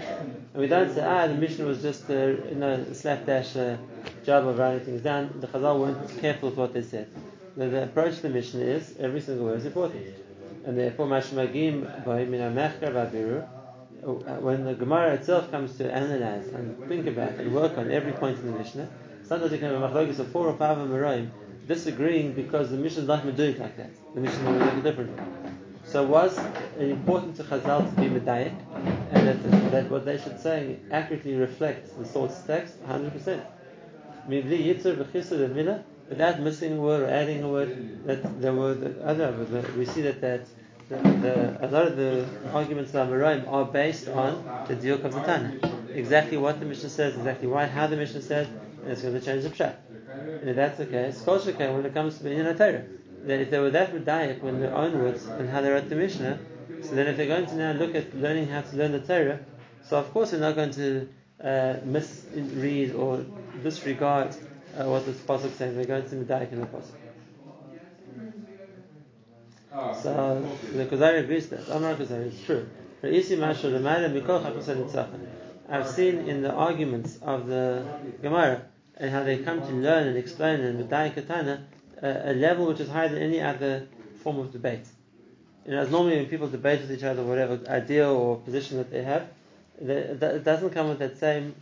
And 0.53 0.63
we 0.63 0.67
don't 0.67 0.93
say, 0.93 1.05
ah, 1.05 1.27
the 1.27 1.35
Mishnah 1.35 1.65
was 1.65 1.83
just 1.83 2.09
a 2.11 2.39
you 2.49 2.55
know, 2.57 2.85
slapdash 2.93 3.57
uh, 3.57 3.77
job 4.25 4.47
of 4.47 4.59
writing 4.59 4.81
things 4.81 5.03
down. 5.03 5.33
The 5.41 5.47
Chazal 5.47 5.79
weren't 5.79 6.21
careful 6.21 6.51
with 6.51 6.59
what 6.59 6.73
they 6.73 6.83
said. 6.83 7.09
The, 7.57 7.69
the 7.69 7.85
approach 7.85 8.17
to 8.17 8.23
the 8.23 8.31
Mishnah 8.31 8.61
is 8.61 8.97
every 8.99 9.21
single 9.21 9.45
word 9.45 9.59
is 9.59 9.67
important, 9.67 10.07
and 10.65 10.79
therefore 10.79 11.07
Mashmagim 11.07 12.07
when 14.03 14.65
the 14.65 14.75
Gemara 14.75 15.15
itself 15.15 15.51
comes 15.51 15.77
to 15.79 15.93
analyze 15.93 16.49
and 16.49 16.77
think 16.89 17.07
about 17.07 17.33
and 17.33 17.55
work 17.55 17.79
on 17.79 17.91
every 17.91 18.13
point 18.13 18.39
in 18.39 18.53
the 18.53 18.59
Mishnah, 18.59 18.89
sometimes 19.23 19.53
you 19.53 19.59
can 19.59 19.71
have 19.71 19.83
a 19.83 19.89
machlokes 19.89 20.19
of 20.19 20.29
four 20.33 20.49
or 20.49 20.57
five 20.57 20.79
Amoraim 20.79 21.31
disagreeing 21.67 22.33
because 22.33 22.71
the 22.71 22.77
Mishnah 22.77 23.03
is 23.03 23.09
not 23.09 23.25
meduik 23.25 23.59
like 23.59 23.77
that. 23.77 23.91
The 24.15 24.21
Mishnah 24.21 24.53
make 24.53 24.73
a 24.73 24.81
different 24.83 25.19
So 25.85 26.05
was 26.05 26.39
important 26.79 27.37
to 27.37 27.45
Chazal 27.45 27.89
to 27.89 28.01
be 28.01 28.09
medayik 28.09 28.55
and 29.13 29.27
that, 29.27 29.71
that 29.71 29.91
what 29.91 30.05
they 30.05 30.19
should 30.19 30.41
say 30.41 30.79
accurately 30.91 31.35
reflects 31.35 31.91
the 31.93 32.05
source 32.05 32.41
text? 32.47 32.75
100%. 32.87 33.45
Without 36.09 36.41
missing 36.41 36.79
a 36.79 36.81
word 36.81 37.03
or 37.03 37.09
adding 37.09 37.43
a 37.43 37.49
word, 37.49 38.07
that 38.07 38.41
there 38.41 38.53
were 38.53 38.75
the 38.75 39.05
other. 39.05 39.33
We 39.77 39.87
see 39.87 40.03
that 40.03 40.21
that 40.21 40.47
the, 40.89 40.97
the, 40.97 41.67
a 41.67 41.69
lot 41.69 41.87
of 41.87 41.97
the 41.97 42.27
arguments 42.53 42.95
of 42.95 43.09
Amoraim 43.09 43.51
are 43.51 43.65
based 43.65 44.09
on 44.09 44.45
the 44.69 44.77
diuk 44.77 45.05
of 45.05 45.15
the 45.15 45.21
Tana. 45.23 45.55
Exactly 45.95 46.37
what 46.37 46.61
the 46.61 46.67
Mishnah 46.67 46.91
says, 46.91 47.17
exactly 47.17 47.49
why, 47.49 47.67
how 47.67 47.87
the 47.87 47.97
Mishnah 47.97 48.23
says, 48.23 48.47
and 48.83 48.93
it's 48.93 49.03
going 49.03 49.15
to 49.15 49.21
change 49.21 49.45
the 49.45 49.51
pshat. 49.51 49.77
If 50.45 50.57
that's 50.57 50.79
the 50.79 50.87
case, 50.87 51.23
Koshaka, 51.23 51.73
when 51.75 51.87
it 51.87 51.95
comes 51.95 52.19
to 52.19 52.25
Binyan 52.25 52.57
Torah, 52.57 52.85
that 53.27 53.41
if 53.41 53.51
they 53.51 53.59
were 53.59 53.71
that 53.71 53.95
medayik 53.95 54.43
when 54.43 54.61
their 54.61 54.75
own 54.75 54.99
words 54.99 55.25
and 55.25 55.49
how 55.49 55.61
they 55.61 55.71
wrote 55.71 55.89
the 55.89 55.95
Mishnah, 55.95 56.39
so 56.83 56.95
then 56.95 57.07
if 57.07 57.17
they're 57.17 57.27
going 57.27 57.47
to 57.47 57.55
now 57.55 57.73
look 57.73 57.95
at 57.95 58.15
learning 58.17 58.49
how 58.49 58.63
to 58.63 58.77
learn 58.77 58.93
the 58.93 59.01
Torah, 59.01 59.39
so 59.83 59.97
of 59.99 60.13
course 60.13 60.33
they're 60.33 60.41
not 60.41 60.57
going 60.57 60.73
to 60.73 61.09
uh, 61.43 61.77
misread 61.85 62.95
or 62.95 63.25
disregard 63.63 64.35
uh, 64.77 64.85
what 64.85 65.07
the 65.07 65.13
pasuk 65.13 65.53
saying. 65.57 65.77
They're 65.77 65.85
going 65.85 66.09
to 66.09 66.17
medayik 66.17 66.53
in 66.53 66.61
the 66.61 66.67
pasuk. 66.67 66.95
So 70.03 70.47
the 70.75 70.87
Kuzari 70.87 71.21
agrees 71.21 71.49
that. 71.49 71.69
Amar 71.69 71.95
Kuzari, 71.95 72.27
it's 72.27 72.45
true. 72.45 72.69
I've 75.69 75.89
seen 75.89 76.19
in 76.29 76.43
the 76.43 76.53
arguments 76.53 77.19
of 77.23 77.47
the 77.47 77.85
Gemara 78.21 78.63
and 78.97 79.11
how 79.11 79.23
they 79.23 79.39
come 79.39 79.61
to 79.61 79.73
learn 79.73 80.09
and 80.09 80.17
explain 80.17 80.61
in 80.61 80.83
Medai 80.83 81.15
Katana 81.15 81.65
a, 82.01 82.33
a 82.33 82.35
level 82.35 82.67
which 82.67 82.81
is 82.81 82.89
higher 82.89 83.09
than 83.09 83.19
any 83.19 83.41
other 83.41 83.87
form 84.23 84.39
of 84.39 84.53
debate. 84.53 84.87
You 85.65 85.73
know, 85.73 85.81
as 85.81 85.91
normally 85.91 86.17
when 86.17 86.27
people 86.27 86.49
debate 86.49 86.81
with 86.81 86.93
each 86.93 87.05
other, 87.05 87.23
whatever 87.23 87.61
idea 87.69 88.09
or 88.09 88.39
position 88.39 88.79
that 88.79 88.91
they 88.91 89.03
have, 89.03 89.29
it 89.81 90.45
doesn't 90.45 90.71
come 90.71 90.89
with 90.89 90.99
that 90.99 91.19
same 91.19 91.55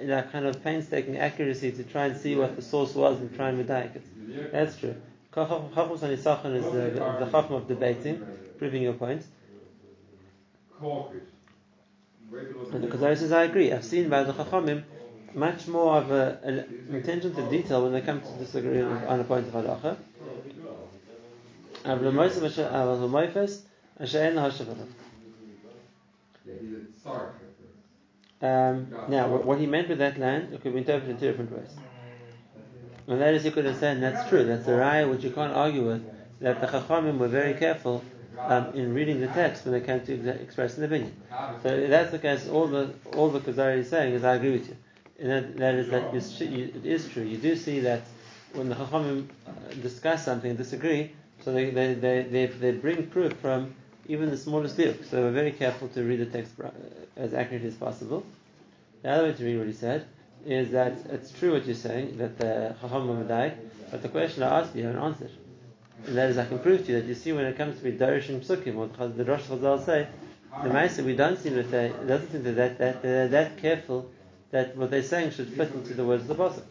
you 0.00 0.06
know, 0.06 0.22
kind 0.22 0.46
of 0.46 0.62
painstaking 0.62 1.18
accuracy 1.18 1.72
to 1.72 1.84
try 1.84 2.06
and 2.06 2.16
see 2.16 2.36
what 2.36 2.56
the 2.56 2.62
source 2.62 2.94
was 2.94 3.20
and 3.20 3.34
try 3.34 3.50
and 3.50 3.66
medayik 3.66 3.96
it. 3.96 4.52
That's 4.52 4.78
true. 4.78 4.94
Chachmas 5.34 6.02
and 6.02 6.12
is 6.12 6.24
the, 6.24 6.70
the, 6.70 7.26
the 7.26 7.36
of 7.36 7.68
debating, 7.68 8.24
proving 8.58 8.82
your 8.82 8.94
point. 8.94 9.22
And 10.80 12.82
the 12.82 12.88
Kuzari 12.88 13.16
says, 13.16 13.32
I 13.32 13.44
agree. 13.44 13.72
I've 13.72 13.84
seen 13.84 14.08
by 14.08 14.24
the 14.24 14.32
Chachamim 14.32 14.84
much 15.38 15.66
more 15.68 15.96
of 15.96 16.10
a, 16.10 16.38
an 16.42 16.94
attention 16.96 17.34
to 17.34 17.48
detail 17.48 17.82
when 17.82 17.92
they 17.92 18.00
come 18.00 18.20
to 18.20 18.32
disagree 18.38 18.82
on 18.82 19.20
a 19.20 19.24
point 19.24 19.46
of 19.46 19.54
halacha. 19.54 19.96
Um, 28.40 28.94
now, 29.08 29.28
what 29.28 29.58
he 29.58 29.66
meant 29.66 29.88
with 29.88 29.98
that 29.98 30.18
land 30.18 30.54
it 30.54 30.62
could 30.62 30.72
be 30.72 30.78
interpreted 30.78 31.10
in 31.10 31.18
two 31.18 31.26
different 31.26 31.52
ways. 31.52 31.70
And 33.08 33.20
that 33.20 33.34
is, 33.34 33.44
you 33.44 33.50
could 33.50 33.64
have 33.64 33.78
said, 33.78 34.02
that's 34.02 34.28
true, 34.28 34.44
that's 34.44 34.66
a 34.68 34.72
raya 34.72 35.10
which 35.10 35.24
you 35.24 35.30
can't 35.30 35.52
argue 35.54 35.86
with, 35.86 36.04
that 36.40 36.60
the 36.60 36.66
Chachamim 36.66 37.18
were 37.18 37.28
very 37.28 37.54
careful 37.54 38.04
um, 38.38 38.72
in 38.74 38.94
reading 38.94 39.20
the 39.20 39.28
text 39.28 39.64
when 39.64 39.72
they 39.72 39.80
came 39.80 40.00
to 40.04 40.28
express 40.42 40.76
an 40.76 40.84
opinion. 40.84 41.14
So 41.62 41.68
if 41.70 41.90
that's 41.90 42.10
the 42.10 42.18
case, 42.18 42.46
all 42.48 42.66
the 42.66 42.94
all 43.16 43.30
the 43.30 43.40
Kuzari 43.40 43.78
is 43.78 43.88
saying 43.88 44.14
is, 44.14 44.24
I 44.24 44.34
agree 44.34 44.52
with 44.52 44.68
you. 44.68 44.76
And 45.18 45.30
that, 45.30 45.56
that 45.56 45.74
is 45.74 45.88
that 45.90 46.14
it 46.14 46.86
is 46.86 47.08
true. 47.08 47.24
You 47.24 47.38
do 47.38 47.56
see 47.56 47.80
that 47.80 48.02
when 48.52 48.68
the 48.68 48.74
Chachamim 48.76 49.28
discuss 49.82 50.24
something 50.24 50.50
and 50.50 50.58
disagree, 50.58 51.12
so 51.44 51.52
they, 51.52 51.70
they, 51.70 51.94
they, 51.94 52.22
they, 52.22 52.46
they 52.46 52.72
bring 52.72 53.06
proof 53.08 53.32
from 53.34 53.74
even 54.06 54.30
the 54.30 54.36
smallest 54.36 54.76
diuk. 54.76 55.04
So 55.04 55.22
we're 55.22 55.32
very 55.32 55.52
careful 55.52 55.88
to 55.88 56.02
read 56.02 56.20
the 56.20 56.26
text 56.26 56.52
uh, 56.62 56.70
as 57.16 57.34
accurately 57.34 57.68
as 57.68 57.74
possible. 57.74 58.24
The 59.02 59.10
other 59.10 59.24
way 59.24 59.32
to 59.34 59.44
read 59.44 59.58
what 59.58 59.66
he 59.66 59.72
said 59.72 60.06
is 60.46 60.70
that 60.70 60.94
it's 61.10 61.30
true 61.32 61.52
what 61.52 61.66
you're 61.66 61.74
saying, 61.74 62.18
that 62.18 62.38
the 62.38 62.74
Chacham 62.80 63.26
died, 63.26 63.58
but 63.90 64.02
the 64.02 64.08
question 64.08 64.42
I 64.42 64.60
asked 64.60 64.74
you, 64.74 64.82
you 64.82 64.86
haven't 64.88 65.02
answered. 65.02 65.30
And 66.06 66.16
that 66.16 66.30
is, 66.30 66.38
I 66.38 66.46
can 66.46 66.58
prove 66.60 66.86
to 66.86 66.92
you 66.92 67.00
that 67.00 67.08
you 67.08 67.14
see 67.14 67.32
when 67.32 67.44
it 67.44 67.56
comes 67.56 67.76
to 67.78 67.84
be 67.84 67.92
Darishim 67.92 68.40
Psukim, 68.44 68.76
or 68.76 69.08
the 69.08 69.24
Rosh 69.24 69.42
Chazal 69.42 69.84
say, 69.84 70.06
the 70.62 70.70
Maisa, 70.70 71.04
we 71.04 71.14
don't 71.14 71.38
seem 71.38 71.54
that 71.56 71.70
they, 71.70 71.86
it 71.86 72.06
doesn't 72.06 72.30
seem 72.30 72.42
that, 72.44 72.78
that, 72.78 73.02
that 73.02 73.30
that 73.30 73.58
careful 73.58 74.10
that 74.50 74.76
what 74.76 74.90
they're 74.90 75.02
saying 75.02 75.30
should 75.32 75.48
fit 75.48 75.72
into 75.72 75.94
the 75.94 76.04
words 76.04 76.28
of 76.28 76.28
the 76.28 76.34
Pasuk. 76.34 76.64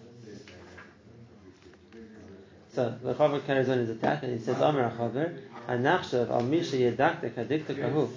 So 2.74 2.96
the 3.02 3.14
Chavar 3.14 3.44
carries 3.46 3.70
on 3.70 3.80
his 3.80 3.90
attack 3.90 4.24
and 4.24 4.38
he 4.38 4.44
says, 4.44 4.58
Amar 4.58 4.92
Chavar, 4.92 5.40
Anachshav 5.68 6.30
al 6.30 6.44
Misha 6.44 6.76
Yedakta 6.76 7.32
Kadikta 7.32 7.76
Kahu. 7.76 8.10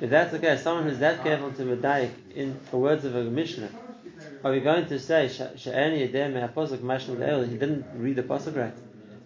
If 0.00 0.08
that's 0.08 0.32
the 0.32 0.38
case, 0.38 0.62
someone 0.62 0.84
who's 0.84 0.98
that 1.00 1.22
careful 1.22 1.52
to 1.52 1.62
medayik 1.62 2.10
in 2.34 2.58
the 2.70 2.76
words 2.78 3.04
of 3.04 3.14
a 3.14 3.24
Mishnah, 3.24 3.68
are 4.42 4.52
we 4.52 4.60
going 4.60 4.86
to 4.86 4.98
say 4.98 5.26
Sha'ani 5.26 6.10
Yedem 6.10 6.32
Me'aposuk 6.32 6.78
Mashna 6.78 7.48
He 7.48 7.58
didn't 7.58 7.84
read 7.94 8.16
the 8.16 8.22
pasuk 8.22 8.56
right. 8.56 8.74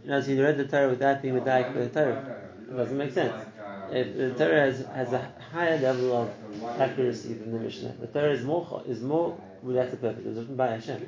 You 0.05 0.11
know, 0.11 0.21
he 0.21 0.41
read 0.41 0.59
the 0.59 0.67
Torah 0.67 0.89
without 0.89 1.23
being 1.23 1.35
medayik 1.35 1.73
for 1.73 1.79
the 1.79 1.89
Torah. 1.89 2.41
It 2.69 2.77
doesn't 2.77 2.99
make 2.99 3.13
sense. 3.13 3.54
If 3.91 4.17
the 4.17 4.31
Torah 4.35 4.61
has, 4.61 4.85
has 4.87 5.13
a 5.13 5.33
higher 5.53 5.79
level 5.79 6.23
of 6.23 6.81
accuracy 6.81 7.35
than 7.35 7.53
the 7.53 7.59
Mishnah, 7.59 7.95
the 8.01 8.07
Torah 8.07 8.33
is 8.33 8.43
more 8.43 8.83
is 8.87 9.01
more 9.01 9.39
that's 9.73 9.93
the 9.93 9.97
purpose. 9.97 10.25
It 10.25 10.29
was 10.29 10.39
written 10.39 10.57
by 10.57 10.73
Hashem. 10.73 11.07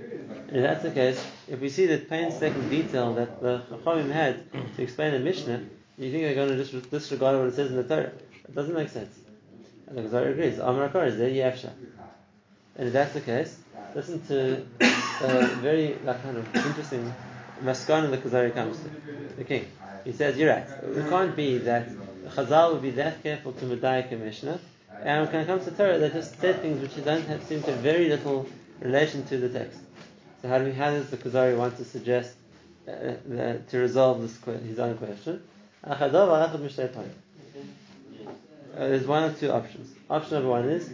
If 0.49 0.62
that's 0.62 0.83
the 0.83 0.90
case, 0.90 1.25
if 1.47 1.61
we 1.61 1.68
see 1.68 1.87
the 1.87 1.99
painstaking 1.99 2.71
detail 2.71 3.14
that 3.14 3.40
the 3.42 3.62
Chachamim 3.71 4.11
had 4.11 4.50
to 4.76 4.83
explain 4.83 5.12
the 5.12 5.18
Mishnah, 5.18 5.62
you 5.99 6.11
think 6.11 6.23
they're 6.23 6.35
going 6.35 6.49
to 6.49 6.64
just 6.64 6.90
disregard 6.90 7.38
what 7.38 7.49
it 7.49 7.54
says 7.54 7.71
in 7.71 7.76
the 7.76 7.85
Torah? 7.85 8.12
It 8.49 8.54
doesn't 8.54 8.75
make 8.75 8.88
sense. 8.88 9.14
And 9.87 9.99
the 9.99 10.02
Gemara 10.02 10.30
agrees. 10.33 10.59
Amar 10.59 10.87
is 11.06 11.18
there 11.18 11.30
Yefsha. 11.30 11.71
And 12.76 12.88
if 12.88 12.92
that's 12.92 13.12
the 13.12 13.21
case, 13.21 13.59
listen 13.95 14.25
to 14.26 14.66
a 14.80 15.47
very 15.56 15.97
like, 16.04 16.23
kind 16.23 16.37
of 16.38 16.54
interesting 16.54 17.14
maskana 17.62 18.11
the 18.11 18.18
Kuzari 18.18 18.54
comes 18.54 18.78
to, 18.78 18.90
the 19.37 19.45
king. 19.45 19.66
He 20.04 20.12
says, 20.12 20.37
You're 20.37 20.50
right. 20.50 20.66
It 20.83 21.09
can't 21.09 21.35
be 21.35 21.59
that 21.59 21.88
Chazal 22.30 22.73
would 22.73 22.83
be 22.83 22.90
that 22.92 23.23
careful 23.23 23.52
to 23.52 23.66
a 23.73 24.16
Mishnah, 24.16 24.59
and 25.02 25.28
when 25.28 25.42
it 25.42 25.47
comes 25.47 25.64
to 25.64 25.71
Torah, 25.71 25.99
they 25.99 26.11
just 26.11 26.40
said 26.40 26.61
things 26.61 26.80
which 26.80 27.04
don't 27.04 27.25
have, 27.26 27.42
seem 27.45 27.62
to 27.62 27.71
have 27.73 27.80
very 27.80 28.09
little 28.09 28.47
relation 28.80 29.25
to 29.26 29.38
the 29.38 29.49
text. 29.49 29.78
So, 30.42 30.49
how, 30.49 30.59
do 30.59 30.64
we, 30.64 30.73
how 30.73 30.90
does 30.90 31.11
the 31.11 31.16
Kuzari 31.16 31.56
want 31.56 31.76
to 31.78 31.85
suggest 31.85 32.35
uh, 32.88 32.90
uh, 32.90 33.59
to 33.68 33.78
resolve 33.78 34.23
this 34.23 34.37
his 34.62 34.78
own 34.78 34.97
question? 34.97 35.42
Uh, 38.76 38.88
there's 38.88 39.06
one 39.06 39.25
of 39.25 39.38
two 39.38 39.50
options. 39.50 39.95
Option 40.11 40.35
number 40.35 40.50
one 40.50 40.68
is 40.68 40.90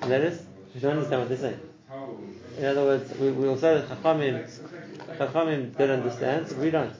That 0.00 0.20
is, 0.20 0.42
we 0.74 0.80
don't 0.80 0.92
understand 0.92 1.20
what 1.20 1.28
they're 1.28 1.38
saying. 1.38 1.60
In 2.58 2.64
other 2.64 2.84
words, 2.84 3.18
we, 3.18 3.32
will 3.32 3.56
say 3.56 3.74
that 3.74 3.88
Chachamim, 3.88 4.48
Chachamim 5.18 5.76
did 5.76 5.90
understand, 5.90 6.52
we 6.58 6.70
don't. 6.70 6.92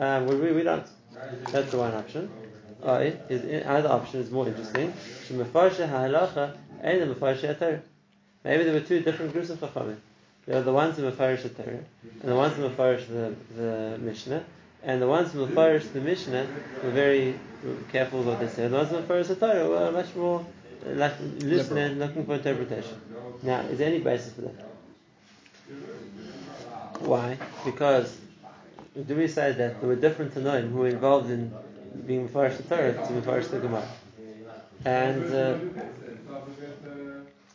Um, 0.00 0.26
we, 0.26 0.52
we, 0.52 0.62
don't. 0.62 0.86
That's 1.52 1.70
the 1.70 1.76
one 1.76 1.92
option. 1.92 2.30
Uh, 2.82 3.10
is, 3.28 3.66
other 3.66 3.90
option 3.90 4.20
is 4.20 4.30
more 4.30 4.48
interesting. 4.48 4.94
Maybe 8.42 8.64
there 8.64 8.72
were 8.72 8.80
two 8.80 9.00
different 9.00 9.34
groups 9.34 9.50
of 9.50 9.60
Chachamim. 9.60 9.98
There 10.46 10.58
are 10.58 10.62
the 10.62 10.72
ones 10.72 10.96
who 10.96 11.02
Mefarish 11.02 11.42
the 11.42 11.50
Torah, 11.50 11.84
and 12.22 12.30
the 12.30 12.34
ones 12.34 12.56
who 12.56 12.66
Mefarish 12.70 13.08
the, 13.08 13.34
the 13.54 13.98
Mishnah, 13.98 14.42
and 14.82 15.02
the 15.02 15.06
ones 15.06 15.32
who 15.32 15.46
Mefarish 15.46 15.92
the 15.92 16.00
Mishnah 16.00 16.46
were 16.82 16.90
very 16.92 17.38
careful 17.92 18.22
what 18.22 18.40
they 18.40 18.48
said. 18.48 18.70
The 18.70 18.78
ones 18.78 18.88
who 18.88 19.02
Mefarish 19.02 19.26
the 19.26 19.36
Torah 19.36 19.68
were 19.68 19.92
much 19.92 20.16
more 20.16 20.46
like 20.86 21.12
listening, 21.40 21.98
looking 21.98 22.24
for 22.24 22.36
interpretation. 22.36 22.98
Now, 23.42 23.60
is 23.60 23.76
there 23.76 23.88
any 23.88 23.98
basis 23.98 24.32
for 24.32 24.40
that? 24.40 24.66
Why? 27.00 27.36
Because 27.66 28.16
do 28.94 29.14
we 29.14 29.28
say 29.28 29.52
that 29.52 29.80
there 29.80 29.88
were 29.88 29.96
different 29.96 30.34
Tanoim 30.34 30.70
who 30.70 30.78
were 30.78 30.88
involved 30.88 31.30
in 31.30 31.52
being 32.06 32.28
Mefarish 32.28 32.56
the 32.56 32.62
Torah 32.64 32.92
to 32.92 33.12
Mefarish 33.12 33.50
the 33.50 33.60
Gemara? 33.60 33.88
And 34.84 35.34
uh, 35.34 35.58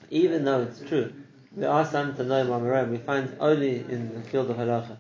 even 0.10 0.46
though 0.46 0.62
it's 0.62 0.80
true, 0.82 1.12
there 1.56 1.70
are 1.70 1.86
some 1.86 2.14
Tanoim 2.14 2.48
Amoraim 2.48 2.90
we 2.90 2.98
find 2.98 3.36
only 3.40 3.78
in 3.78 4.14
the 4.14 4.22
field 4.22 4.50
of 4.50 4.58
Halacha, 4.58 4.98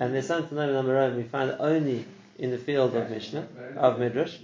and 0.00 0.12
there's 0.14 0.26
some 0.26 0.44
Tanoim 0.44 0.82
Amoraim 0.82 1.16
we 1.16 1.22
find 1.22 1.54
only 1.60 2.04
in 2.38 2.50
the 2.50 2.58
field 2.58 2.94
of 2.96 3.08
Mishnah, 3.08 3.46
of 3.76 3.98
Midrash. 3.98 4.38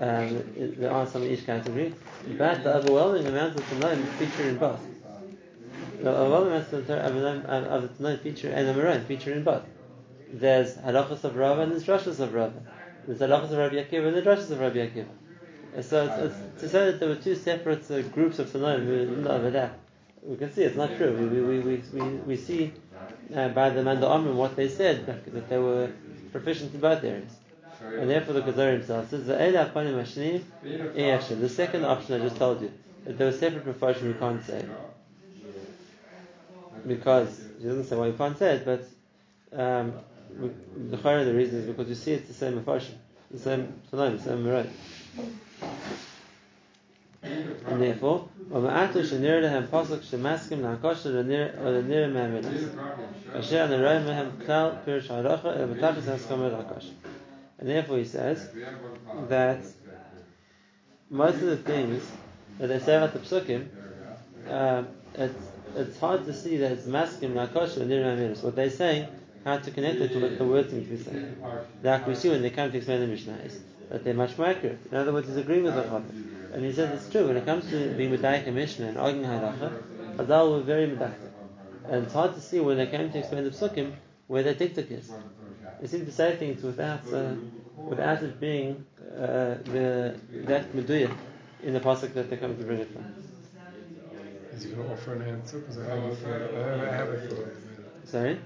Um, 0.00 0.44
there 0.56 0.90
are 0.90 1.06
some 1.06 1.22
in 1.22 1.30
each 1.30 1.46
category, 1.46 1.94
but 2.36 2.62
the 2.62 2.76
overwhelming 2.76 3.26
amount 3.26 3.56
of 3.56 3.64
Tanoim 3.64 4.04
feature 4.18 4.48
in 4.48 4.58
both. 4.58 4.80
The 6.02 6.10
overwhelming 6.10 6.52
amount 6.52 6.72
of 6.72 7.82
the 7.82 8.04
Tanoim 8.04 8.20
feature 8.20 8.50
and 8.50 8.68
the 8.68 8.74
Moran 8.74 9.04
feature 9.06 9.32
in 9.32 9.44
both. 9.44 9.62
There's 10.32 10.76
halachas 10.76 11.24
of 11.24 11.36
Rava 11.36 11.62
and 11.62 11.72
there's 11.72 11.84
drashas 11.84 12.20
of 12.20 12.32
Rava. 12.32 12.60
There's 13.06 13.18
halachas 13.18 13.50
of 13.52 13.58
Rabbi 13.58 13.76
Akiva 13.76 14.06
and 14.06 14.16
there's 14.16 14.26
drashas 14.26 14.50
of 14.50 14.60
Rabbi 14.60 14.78
Akiva. 14.78 15.08
So 15.82 16.04
it's, 16.04 16.34
it's, 16.34 16.60
to 16.62 16.68
say 16.68 16.86
that 16.86 17.00
there 17.00 17.08
were 17.08 17.16
two 17.16 17.34
separate 17.34 17.90
uh, 17.90 18.02
groups 18.02 18.38
of 18.38 18.48
Tanoim 18.48 18.84
who 18.84 19.06
didn't 19.06 19.72
we 20.22 20.36
can 20.36 20.52
see 20.52 20.62
it's 20.62 20.76
not 20.76 20.96
true. 20.96 21.12
We, 21.16 21.40
we, 21.40 21.58
we, 21.60 21.82
we, 21.92 22.16
we 22.18 22.36
see 22.36 22.72
uh, 23.34 23.48
by 23.48 23.70
the 23.70 23.82
Manda 23.82 24.06
Amrim 24.06 24.34
what 24.34 24.54
they 24.54 24.68
said, 24.68 25.06
that 25.06 25.48
they 25.48 25.58
were 25.58 25.90
proficient 26.30 26.74
in 26.74 26.80
both 26.80 27.02
areas. 27.02 27.32
And 27.82 28.08
therefore 28.08 28.34
the 28.34 28.42
Khazar 28.42 28.72
himself 28.72 29.10
says, 29.10 29.26
the 31.40 31.48
second 31.48 31.84
option 31.84 32.20
I 32.20 32.24
just 32.24 32.36
told 32.36 32.62
you, 32.62 32.70
that 33.04 33.18
there 33.18 33.26
were 33.26 33.32
separate 33.32 33.64
profession 33.64 34.08
we 34.08 34.14
can't 34.14 34.44
say. 34.44 34.64
Because, 36.86 37.40
he 37.58 37.64
doesn't 37.64 37.84
say 37.84 37.96
why 37.96 38.06
you 38.06 38.12
can't 38.12 38.38
say 38.38 38.56
it, 38.56 38.64
but 38.64 38.84
um, 39.60 39.94
the 40.38 40.96
higher 40.96 41.24
the 41.24 41.34
reason 41.34 41.60
is 41.60 41.66
because 41.66 41.88
you 41.88 41.94
see 41.94 42.12
it's 42.12 42.28
the 42.28 42.34
same 42.34 42.62
fashion, 42.64 42.98
the 43.30 43.38
same 43.38 43.80
Tanaim, 43.90 44.18
the 44.18 44.22
same 44.22 44.44
Merai. 44.44 44.68
And 47.22 47.80
therefore, 47.80 48.28
Oma'atu 48.50 48.94
Shanir 48.94 49.42
Lahem 49.42 49.68
Pasuk 49.68 50.00
Shemaskim 50.00 50.60
Lahakosh 50.60 51.04
Lanir 51.04 52.10
Mehmenas. 52.10 52.76
Asher 53.34 53.68
Anarai 53.68 54.04
Mehem 54.04 54.32
Klal 54.44 54.84
Pirish 54.84 55.06
Haracha 55.06 55.56
has 55.56 55.70
Matachis 55.70 56.02
Haskomer 56.02 56.50
Lahakosh. 56.50 56.90
And 57.58 57.68
therefore 57.68 57.98
he 57.98 58.04
says 58.04 58.48
that 59.28 59.60
most 61.10 61.36
of 61.36 61.42
the 61.42 61.56
things 61.58 62.02
that 62.58 62.66
they 62.66 62.80
say 62.80 62.96
about 62.96 63.12
the 63.12 63.20
Psukim, 63.20 63.68
uh, 64.48 64.82
it's, 65.14 65.34
it's 65.76 65.98
hard 66.00 66.24
to 66.26 66.34
see 66.34 66.56
that 66.56 66.72
it's 66.72 66.86
Maskim 66.86 67.36
and 67.36 67.36
Lanir 67.36 68.04
Mehmenas. 68.04 68.42
What 68.42 68.56
they're 68.56 68.68
saying 68.68 69.06
how 69.44 69.58
to 69.58 69.70
connect 69.70 70.00
it 70.00 70.12
to 70.12 70.20
what 70.20 70.38
the 70.38 70.44
words 70.44 70.72
be 70.72 70.96
saying. 70.96 71.36
Like 71.82 72.06
we 72.06 72.14
see 72.14 72.28
when 72.30 72.42
they 72.42 72.50
come 72.50 72.70
to 72.70 72.76
explain 72.76 73.00
the 73.00 73.06
Mishnah, 73.06 73.38
is 73.44 73.60
that 73.90 74.04
they're 74.04 74.14
much 74.14 74.36
more 74.38 74.48
accurate. 74.48 74.78
In 74.90 74.96
other 74.96 75.12
words, 75.12 75.28
he's 75.28 75.36
agreeing 75.36 75.64
with 75.64 75.74
the 75.74 75.82
Chacham. 75.82 76.50
And 76.52 76.64
he 76.64 76.72
says 76.72 77.02
it's 77.02 77.10
true, 77.10 77.28
when 77.28 77.36
it 77.36 77.44
comes 77.46 77.68
to 77.70 77.94
being 77.94 78.10
Medayik 78.16 78.46
a 78.46 78.50
Mishnah 78.52 78.86
and 78.88 78.98
arguing 78.98 79.26
Halacha, 79.26 79.82
Chazal 80.16 80.52
were 80.52 80.60
very 80.60 80.86
medactic. 80.86 81.30
And 81.88 82.04
it's 82.04 82.12
hard 82.12 82.34
to 82.34 82.40
see 82.40 82.60
when 82.60 82.76
they 82.76 82.86
came 82.86 83.10
to 83.10 83.18
explain 83.18 83.44
the 83.44 83.50
Psukim 83.50 83.92
where 84.28 84.42
their 84.42 84.54
tiktok 84.54 84.90
is. 84.90 85.10
They 85.80 85.88
seem 85.88 86.06
to 86.06 86.12
say 86.12 86.36
things 86.36 86.62
without 86.62 87.00
uh, 87.12 87.34
without 87.76 88.22
it 88.22 88.38
being 88.40 88.86
uh, 89.14 89.56
the, 89.64 90.16
that 90.46 90.72
meduya 90.72 91.14
in 91.62 91.74
the 91.74 91.80
pasuk 91.80 92.14
that 92.14 92.30
they 92.30 92.36
come 92.36 92.56
to 92.56 92.64
bring 92.64 92.78
it 92.78 92.90
from. 92.92 93.04
Is 94.54 94.64
he 94.64 94.70
going 94.70 94.86
to 94.86 94.92
offer 94.92 95.14
an 95.14 95.22
answer? 95.22 95.58
Because 95.58 95.78
I 95.78 95.96
have 95.96 96.18
for 96.18 96.86
have 96.86 97.08
it. 97.08 97.56
Sorry. 98.04 98.38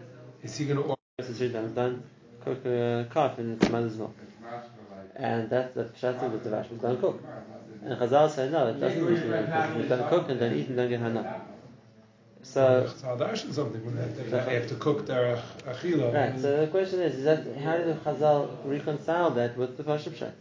Is 0.42 0.56
he 0.56 0.64
going 0.66 0.76
to 0.78 0.82
order 0.82 0.96
offer? 1.18 1.32
It's 1.32 1.72
done. 1.72 2.02
Cook 2.44 2.64
a 2.66 3.08
calf 3.12 3.38
in 3.38 3.54
its 3.54 3.68
mother's 3.70 3.96
milk, 3.96 4.14
and 5.16 5.50
that's 5.50 5.74
the 5.74 5.84
pshat 5.84 6.20
that 6.20 6.44
the 6.44 6.50
vash 6.50 6.68
was 6.70 6.80
done 6.80 7.00
cook. 7.00 7.22
And 7.82 7.98
Chazal 7.98 8.30
say 8.30 8.50
no, 8.50 8.68
it 8.68 8.80
doesn't 8.80 9.04
mean 9.04 9.82
you 9.82 9.88
don't 9.88 10.08
cook 10.08 10.28
and 10.28 10.38
don't 10.38 10.52
eat 10.52 10.68
and 10.68 10.76
don't 10.76 10.88
get 10.88 11.00
hana. 11.00 11.42
So, 12.42 12.88
so 13.00 13.34
something 13.50 13.82
they, 14.30 14.54
have 14.54 14.68
to 14.68 14.76
cook 14.76 15.06
their 15.06 15.42
achila. 15.66 16.14
Right. 16.14 16.40
So 16.40 16.60
the 16.60 16.66
question 16.68 17.00
is, 17.00 17.16
is 17.16 17.24
that 17.24 17.44
how 17.56 17.76
did 17.76 17.88
the 17.88 17.94
Chazal 17.94 18.58
reconcile 18.64 19.30
that 19.32 19.56
with 19.56 19.76
the 19.76 19.82
Pashab 19.82 20.16
Shat? 20.16 20.34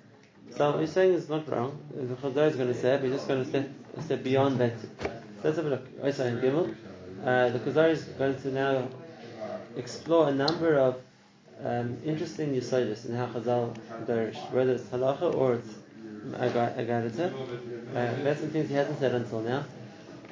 So 0.56 0.78
he's 0.78 0.92
saying 0.92 1.14
is 1.14 1.30
not 1.30 1.50
wrong. 1.50 1.80
The 1.96 2.16
Chazal 2.16 2.50
is 2.50 2.56
going 2.56 2.72
to 2.72 2.80
say, 2.80 2.98
but 2.98 3.06
he's 3.06 3.14
just 3.14 3.28
going 3.28 3.44
to 3.44 3.50
step 3.50 3.70
step 4.04 4.24
beyond 4.24 4.60
that. 4.60 4.74
So 4.80 5.10
let's 5.46 5.58
have 5.58 5.66
a 5.66 5.70
look. 5.70 5.88
Isa 6.06 6.26
and 6.26 6.42
Gimel. 6.42 6.76
Uh, 7.24 7.50
the 7.50 7.60
Chazal 7.60 7.90
is 7.90 8.04
going 8.04 8.40
to 8.42 8.52
now 8.52 8.88
explore 9.76 10.30
a 10.30 10.34
number 10.34 10.78
of 10.78 11.02
um, 11.64 11.98
interesting 12.06 12.54
usages 12.54 13.06
in 13.06 13.16
how 13.16 13.28
Chazal 13.28 13.76
derish, 14.06 14.52
whether 14.52 14.74
it's 14.74 14.84
halacha 14.84 15.34
or 15.34 15.56
it's 15.56 15.74
Agarita. 16.34 17.32
Uh, 17.32 18.24
that's 18.24 18.40
some 18.40 18.50
things 18.50 18.70
he 18.70 18.76
hasn't 18.76 19.00
said 19.00 19.14
until 19.14 19.42
now. 19.42 19.64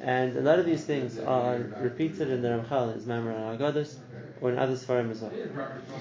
And 0.00 0.36
a 0.36 0.40
lot 0.42 0.58
of 0.58 0.66
these 0.66 0.84
things 0.84 1.18
are 1.18 1.56
repeated 1.80 2.30
in 2.30 2.42
the 2.42 2.48
Ramchal, 2.48 2.94
his 2.94 3.06
Mamre 3.06 3.34
and 3.34 3.58
Agadas, 3.58 3.96
or 4.40 4.50
in 4.50 4.58
other 4.58 4.74
Sfarim 4.74 5.10
as 5.10 5.22
well. 5.22 5.32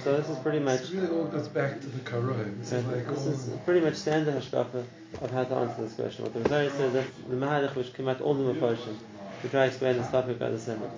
So 0.04 0.18
this 0.18 0.30
is 0.30 0.38
pretty 0.40 0.60
much. 0.60 0.82
This 0.82 0.92
really 0.92 1.08
all 1.08 1.26
goes 1.26 1.48
back 1.48 1.80
to 1.80 1.88
the 1.88 2.00
Karoim. 2.00 2.60
This, 2.60 2.74
is, 2.74 2.86
like 2.86 3.08
this 3.08 3.26
is 3.26 3.50
pretty 3.64 3.80
much 3.80 3.96
standard 3.96 4.36
hashkafa 4.36 4.84
of 5.22 5.32
how 5.32 5.46
to 5.46 5.56
answer 5.56 5.84
this 5.84 5.94
question. 5.94 6.26
What 6.26 6.34
the 6.34 6.42
Rizari 6.42 6.72
says 6.72 6.94
that 6.94 7.06
the 7.30 7.36
Mahalach 7.36 7.76
which 7.76 7.94
came 7.94 8.10
out 8.10 8.20
all 8.20 8.34
the 8.34 8.54
Mephoshim 8.54 8.98
to 9.42 9.50
try 9.50 9.62
to 9.62 9.68
explain 9.68 9.98
this 9.98 10.10
topic 10.10 10.42
of 10.42 10.66
the 10.66 10.72
Semit. 10.72 10.92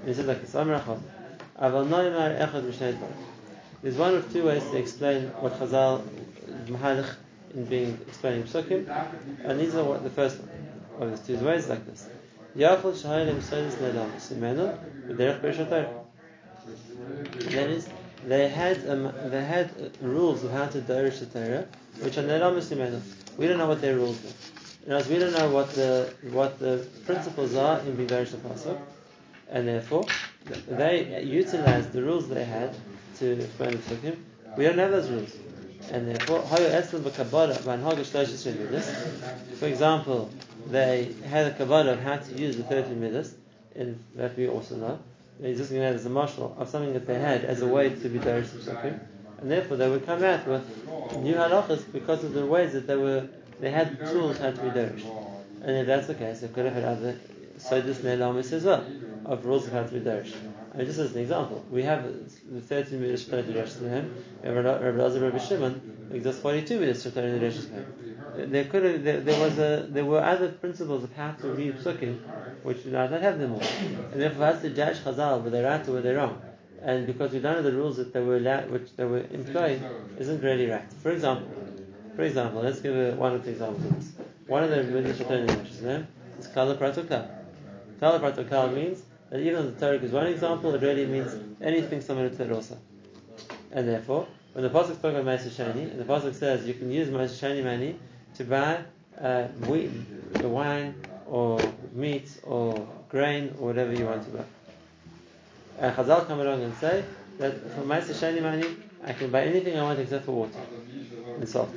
And 0.00 0.08
he 0.08 0.12
says 0.12 0.26
like 0.26 0.42
this, 0.42 0.52
Echad 0.52 1.00
There's 1.56 1.72
one 3.96 4.14
of 4.14 4.32
two 4.32 4.44
ways 4.46 4.62
to 4.70 4.76
explain 4.76 5.28
what 5.40 5.52
Chazal 5.60 6.02
Mahalach 6.66 7.14
in 7.54 7.64
being 7.66 7.98
explaining 8.08 8.42
psukim, 8.44 8.88
and 9.44 9.60
these 9.60 9.76
are 9.76 9.84
what 9.84 10.02
the 10.02 10.10
first 10.10 10.38
one 10.96 11.12
of 11.12 11.26
the 11.26 11.36
two 11.36 11.44
ways 11.44 11.68
like 11.68 11.86
this. 11.86 12.08
That 12.56 12.84
is, 17.68 17.88
they 18.26 18.48
had 18.48 18.88
um, 18.88 19.12
they 19.26 19.44
had 19.44 19.70
rules 20.00 20.42
of 20.44 20.50
how 20.50 20.66
to 20.66 20.80
derish 20.80 21.20
the 21.20 21.26
Torah, 21.26 21.66
which 22.00 22.18
are 22.18 22.22
nedamus 22.22 22.70
imenu. 22.70 23.00
We 23.36 23.46
don't 23.46 23.58
know 23.58 23.68
what 23.68 23.80
their 23.80 23.94
rules 23.96 24.20
were. 24.22 24.30
In 24.86 24.92
other 24.92 24.96
words, 24.96 25.08
we 25.08 25.18
don't 25.18 25.32
know 25.32 25.50
what 25.50 25.70
the 25.70 26.12
what 26.30 26.58
the 26.58 26.86
principles 27.06 27.54
are 27.54 27.80
in 27.80 27.94
being 27.94 28.08
derish 28.08 28.30
the 28.30 28.38
pasuk, 28.38 28.78
and 29.50 29.68
therefore 29.68 30.04
they 30.68 31.22
utilized 31.22 31.92
the 31.92 32.02
rules 32.02 32.28
they 32.28 32.44
had 32.44 32.74
to 33.18 33.32
explain 33.32 33.72
the 33.72 33.78
psukim. 33.78 34.16
We 34.56 34.64
don't 34.64 34.78
have 34.78 34.90
those 34.90 35.08
rules 35.10 35.36
and 35.90 36.08
therefore, 36.08 36.42
for 39.58 39.66
example, 39.66 40.30
they 40.70 41.14
had 41.26 41.46
a 41.46 41.52
kabbalah 41.52 41.92
of 41.92 42.00
how 42.00 42.16
to 42.16 42.34
use 42.34 42.56
the 42.56 42.62
13 42.62 43.00
midas, 43.00 43.34
and 43.74 44.02
that 44.14 44.36
we 44.36 44.48
also 44.48 44.76
know. 44.76 44.98
They're 45.40 45.54
just 45.54 45.70
going 45.70 45.82
as 45.82 46.06
a 46.06 46.10
marshal 46.10 46.54
of 46.58 46.68
something 46.68 46.94
that 46.94 47.06
they 47.06 47.18
had 47.18 47.44
as 47.44 47.60
a 47.60 47.66
way 47.66 47.90
to 47.90 48.08
be 48.08 48.18
darish 48.18 48.48
something, 48.62 48.98
and 49.38 49.50
therefore 49.50 49.76
they 49.76 49.90
would 49.90 50.06
come 50.06 50.22
out 50.22 50.46
with 50.46 50.64
new 51.18 51.34
halachas 51.34 51.84
because 51.92 52.24
of 52.24 52.32
the 52.32 52.46
ways 52.46 52.72
that 52.72 52.86
they 52.86 52.96
were 52.96 53.26
they 53.60 53.70
had 53.70 53.98
tools 54.10 54.38
how 54.38 54.52
to 54.52 54.62
be 54.62 54.70
darish. 54.70 55.04
And 55.62 55.76
if 55.76 55.86
that's 55.86 56.06
the 56.06 56.14
case, 56.14 56.40
they 56.40 56.48
could 56.48 56.64
have 56.64 56.74
had 56.74 56.84
other 56.84 57.18
sodus 57.58 57.98
ne'elamis 57.98 58.52
as 58.52 58.64
well 58.64 58.84
of 59.26 59.44
rules 59.44 59.66
of 59.66 59.72
how 59.72 59.82
to 59.82 59.92
be 59.92 60.00
darish. 60.00 60.34
I 60.72 60.78
mean, 60.78 60.86
just 60.86 60.98
as 60.98 61.14
an 61.14 61.22
example, 61.22 61.64
we 61.70 61.82
have 61.82 62.04
the 62.50 62.60
13 62.60 63.00
minutes 63.00 63.22
Shtar 63.22 63.42
to 63.42 63.52
Hashanah, 63.52 64.10
and 64.42 64.56
Rabbi 64.56 64.90
Lazar 64.90 65.20
Rabbi 65.20 65.38
Shimon 65.38 66.08
exists 66.12 66.42
42 66.42 66.80
minutes 66.80 67.02
Shtar 67.02 67.22
to 67.22 67.38
Hashanah. 67.38 68.50
There 68.50 68.64
could 68.64 68.82
have, 68.82 69.04
there, 69.04 69.20
there, 69.20 69.40
was 69.40 69.58
a, 69.58 69.86
there 69.88 70.04
were 70.04 70.20
other 70.20 70.48
principles 70.48 71.04
of 71.04 71.12
how 71.14 71.32
to 71.32 71.48
read 71.48 71.76
Psukim, 71.76 72.18
which 72.64 72.82
do 72.82 72.90
not 72.90 73.10
have 73.10 73.38
them 73.38 73.52
all. 73.52 73.62
And 74.12 74.20
therefore, 74.20 74.38
for 74.38 74.44
us 74.44 74.62
to 74.62 74.70
judge 74.70 74.98
Chazal, 74.98 75.38
whether 75.38 75.50
they're 75.50 75.70
right 75.70 75.88
or 75.88 75.92
whether 75.92 76.02
they're 76.02 76.16
wrong, 76.16 76.42
and 76.82 77.06
because 77.06 77.32
we 77.32 77.38
don't 77.38 77.56
know 77.56 77.62
the 77.62 77.72
rules 77.72 77.96
that 77.96 78.12
they 78.12 78.20
were 78.20 78.40
which 78.68 78.94
they 78.96 79.04
were 79.04 79.24
employed, 79.30 79.82
isn't 80.18 80.42
really 80.42 80.68
right. 80.68 80.92
For 81.02 81.12
example, 81.12 81.48
for 82.16 82.22
example, 82.22 82.62
let's 82.62 82.80
give 82.80 82.94
a, 82.96 83.14
one 83.14 83.34
of 83.34 83.44
the 83.44 83.52
examples. 83.52 84.12
One 84.48 84.64
of 84.64 84.70
the 84.70 85.14
Shtar 85.14 85.28
to 85.28 85.54
Rosh 85.54 85.68
Hashanah 85.68 86.06
is 86.40 86.46
Kala 86.48 86.76
Pratokal. 86.76 87.28
Kala 88.00 88.18
Pratokal 88.18 88.74
means 88.74 89.02
that 89.34 89.40
even 89.40 89.64
though 89.64 89.70
the 89.72 89.80
Torah 89.80 89.98
is 89.98 90.12
one 90.12 90.28
example, 90.28 90.72
it 90.76 90.80
really 90.80 91.06
means 91.06 91.34
anything 91.60 92.00
similar 92.00 92.30
to 92.30 92.44
it 92.44 92.52
also. 92.52 92.78
And 93.72 93.88
therefore, 93.88 94.28
when 94.52 94.62
the 94.62 94.70
Pasuk 94.70 95.02
talks 95.02 95.02
about 95.02 95.24
Ma'aseh 95.24 95.48
Shani, 95.48 95.90
and 95.90 95.98
the 95.98 96.04
Pasuk 96.04 96.36
says 96.36 96.64
you 96.68 96.74
can 96.74 96.88
use 96.88 97.08
Ma'aseh 97.08 97.42
Shani 97.42 97.64
money 97.64 97.98
to 98.36 98.44
buy 98.44 98.84
uh, 99.20 99.48
wheat, 99.66 99.90
wine, 100.40 100.94
or 101.26 101.58
meat, 101.92 102.28
or 102.44 102.86
grain, 103.08 103.52
or 103.58 103.66
whatever 103.66 103.92
you 103.92 104.04
want 104.04 104.24
to 104.24 104.30
buy. 104.30 104.44
And 105.80 105.96
Chazal 105.96 106.28
come 106.28 106.38
along 106.38 106.62
and 106.62 106.74
say 106.76 107.04
that 107.38 107.54
for 107.74 107.80
Ma'aseh 107.80 108.14
Shani 108.14 108.40
money, 108.40 108.76
I 109.04 109.14
can 109.14 109.32
buy 109.32 109.42
anything 109.46 109.76
I 109.76 109.82
want 109.82 109.98
except 109.98 110.26
for 110.26 110.46
water 110.46 110.60
and 111.40 111.48
salt. 111.48 111.74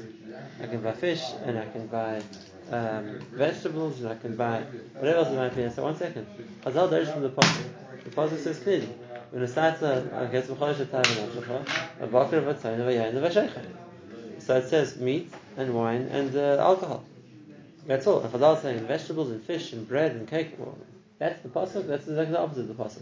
I 0.62 0.68
can 0.68 0.82
buy 0.82 0.92
fish, 0.92 1.24
and 1.44 1.58
I 1.58 1.66
can 1.66 1.88
buy 1.88 2.22
um, 2.72 3.20
vegetables 3.32 4.00
and 4.00 4.10
I 4.10 4.16
can 4.16 4.36
buy 4.36 4.62
whatever 4.94 5.20
else 5.20 5.30
is 5.30 5.36
my 5.36 5.46
opinion. 5.46 5.74
So 5.74 5.84
one 5.84 5.96
second. 5.96 6.28
Chazal 6.64 6.90
Darish 6.90 7.12
from 7.12 7.24
the 7.24 7.30
Pasuk. 7.30 7.70
The 8.04 8.10
Pasuk 8.10 8.40
says 8.40 8.60
clearly, 8.60 8.90
when 9.32 9.44
a 9.44 9.48
gets 10.32 10.50
a 10.50 10.56
bakar 10.56 10.70
of 10.70 12.48
a 12.48 12.58
So 14.40 14.58
it 14.58 14.68
says 14.70 14.98
meat 14.98 15.34
and 15.58 15.74
wine 15.74 16.04
and 16.12 16.36
uh, 16.36 16.58
alcohol. 16.60 17.04
That's 17.86 18.06
all. 18.08 18.22
And 18.22 18.32
Chazal 18.32 18.56
is 18.56 18.62
saying 18.62 18.88
vegetables 18.88 19.32
and 19.32 19.44
fish 19.44 19.74
and 19.74 19.88
bread 19.88 20.12
and 20.12 20.28
cake. 20.28 20.56
Well, 20.58 20.78
that's 21.20 21.42
the 21.42 21.50
pasuk. 21.50 21.88
That's 21.88 22.08
exactly 22.08 22.34
the 22.34 22.40
opposite 22.40 22.70
of 22.70 22.78
the 22.78 22.84
pasuk. 22.84 23.02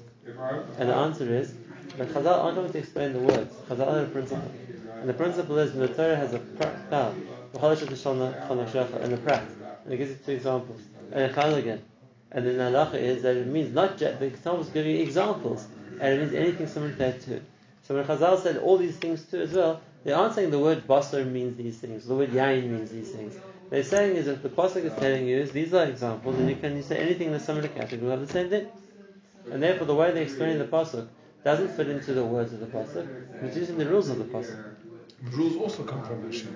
And 0.79 0.89
the 0.89 0.95
answer 0.95 1.33
is 1.33 1.53
that 1.97 2.09
Chazal 2.09 2.43
aren't 2.43 2.55
going 2.55 2.71
to 2.71 2.77
explain 2.77 3.13
the 3.13 3.19
words. 3.19 3.53
Chazal 3.67 3.93
has 3.93 4.07
a 4.07 4.11
principle, 4.11 4.51
and 4.99 5.09
the 5.09 5.13
principle 5.13 5.57
is 5.57 5.73
when 5.73 5.87
the 5.87 5.93
Torah 5.93 6.15
has 6.15 6.33
a 6.33 6.39
klal 7.59 9.03
and 9.03 9.13
a 9.13 9.17
prat. 9.17 9.43
And 9.85 9.93
it 9.93 9.97
gives 9.97 10.11
you 10.11 10.17
two 10.25 10.31
examples. 10.33 10.81
And 11.11 11.31
a 11.31 11.55
again. 11.55 11.83
And 12.31 12.45
the 12.45 12.51
halacha 12.51 12.95
is 12.95 13.23
that 13.23 13.37
it 13.37 13.47
means 13.47 13.73
not 13.73 13.97
just, 13.97 14.19
the 14.19 14.25
examples 14.25 14.69
give 14.69 14.85
you 14.85 14.99
examples, 15.01 15.65
and 16.01 16.13
it 16.13 16.19
means 16.19 16.33
anything 16.33 16.67
similar 16.67 16.91
to 16.91 16.97
that 16.97 17.21
too. 17.21 17.41
So 17.83 17.95
when 17.95 18.03
Chazal 18.03 18.41
said 18.41 18.57
all 18.57 18.77
these 18.77 18.97
things 18.97 19.23
too 19.23 19.41
as 19.41 19.53
well, 19.53 19.81
they 20.03 20.11
aren't 20.11 20.35
saying 20.35 20.51
the 20.51 20.59
word 20.59 20.87
basar 20.87 21.25
means 21.25 21.55
these 21.55 21.77
things, 21.77 22.07
the 22.07 22.15
word 22.15 22.31
yain 22.31 22.69
means 22.69 22.91
these 22.91 23.11
things. 23.11 23.35
They're 23.69 23.83
saying 23.83 24.15
is 24.17 24.27
if 24.27 24.43
the 24.43 24.49
pasuk 24.49 24.83
is 24.85 24.93
telling 24.93 25.27
you 25.27 25.37
is 25.37 25.51
these 25.51 25.73
are 25.73 25.85
examples, 25.85 26.37
and 26.37 26.49
you 26.49 26.55
can 26.55 26.81
say 26.83 26.97
anything 26.97 27.29
in 27.29 27.33
a 27.33 27.39
similar 27.39 27.67
category 27.67 28.11
of 28.11 28.21
the 28.21 28.31
same 28.31 28.49
thing. 28.49 28.67
And 29.51 29.61
therefore 29.63 29.87
the 29.87 29.95
way 29.95 30.11
they're 30.11 30.23
explaining 30.23 30.59
the 30.59 30.65
pasuk 30.65 31.07
doesn't 31.43 31.69
fit 31.69 31.89
into 31.89 32.13
the 32.13 32.23
words 32.23 32.53
of 32.53 32.59
the 32.59 32.67
pasuk, 32.67 33.07
it's 33.43 33.55
using 33.55 33.77
the 33.77 33.85
rules 33.87 34.09
of 34.09 34.17
the 34.17 34.25
pasuk. 34.25 34.75
Rules 35.31 35.55
also 35.57 35.83
come 35.83 36.03
from 36.03 36.25
Hashem. 36.25 36.55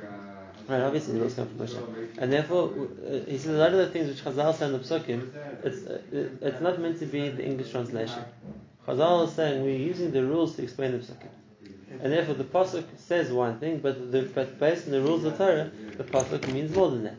Right, 0.69 0.81
obviously 0.81 1.13
the 1.13 1.21
rules 1.21 1.33
come 1.33 1.47
from 1.47 1.59
Hashem. 1.65 2.11
And 2.19 2.31
therefore, 2.31 2.69
uh, 2.69 3.25
he 3.27 3.39
says 3.39 3.55
a 3.55 3.57
lot 3.57 3.71
of 3.71 3.79
the 3.79 3.87
things 3.87 4.07
which 4.07 4.23
Chazal 4.23 4.53
say 4.55 4.67
in 4.67 4.73
the 4.73 4.79
psukim, 4.79 5.31
it's, 5.63 5.87
uh, 5.87 5.99
it's 6.41 6.61
not 6.61 6.79
meant 6.79 6.99
to 6.99 7.07
be 7.07 7.29
the 7.29 7.43
English 7.43 7.71
translation. 7.71 8.23
Chazal 8.87 9.27
is 9.27 9.33
saying 9.33 9.63
we're 9.63 9.75
using 9.75 10.11
the 10.11 10.23
rules 10.23 10.55
to 10.57 10.61
explain 10.61 10.91
the 10.91 10.99
psukim. 10.99 11.29
And 12.03 12.13
therefore 12.13 12.35
the 12.35 12.43
pasuk 12.43 12.83
says 12.97 13.31
one 13.31 13.57
thing, 13.59 13.79
but, 13.79 14.11
the, 14.11 14.21
but 14.21 14.59
based 14.59 14.85
on 14.85 14.91
the 14.91 15.01
rules 15.01 15.23
of 15.23 15.39
Torah, 15.39 15.71
the 15.97 16.03
pasuk 16.03 16.53
means 16.53 16.75
more 16.75 16.91
than 16.91 17.03
that. 17.05 17.17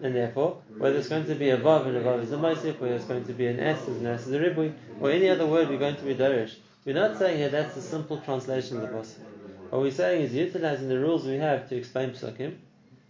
And 0.00 0.14
therefore, 0.14 0.62
whether 0.78 0.96
it's 0.96 1.08
going 1.08 1.26
to 1.26 1.34
be 1.34 1.50
a 1.50 1.58
vav 1.58 1.86
and 1.86 1.96
a 1.96 2.02
vav 2.02 2.22
is 2.22 2.30
a 2.30 2.36
mosif, 2.36 2.78
whether 2.78 2.94
it's 2.94 3.04
going 3.04 3.24
to 3.24 3.32
be 3.32 3.48
an 3.48 3.58
s 3.58 3.84
and 3.88 4.06
an 4.06 4.14
s 4.14 4.28
is 4.28 4.32
a 4.32 4.38
ribui, 4.38 4.72
or 5.00 5.10
any 5.10 5.28
other 5.28 5.44
word 5.44 5.68
we're 5.68 5.78
going 5.78 5.96
to 5.96 6.04
be 6.04 6.14
darish, 6.14 6.54
we're 6.84 6.94
not 6.94 7.18
saying 7.18 7.36
here 7.36 7.48
that's 7.48 7.76
a 7.76 7.82
simple 7.82 8.18
translation 8.18 8.76
of 8.76 8.82
the 8.82 8.88
pasuk. 8.88 9.29
What 9.70 9.82
we're 9.82 9.90
saying 9.92 10.22
is 10.22 10.34
utilizing 10.34 10.88
the 10.88 10.98
rules 10.98 11.24
we 11.24 11.36
have 11.36 11.68
to 11.68 11.76
explain 11.76 12.10
psukim. 12.10 12.56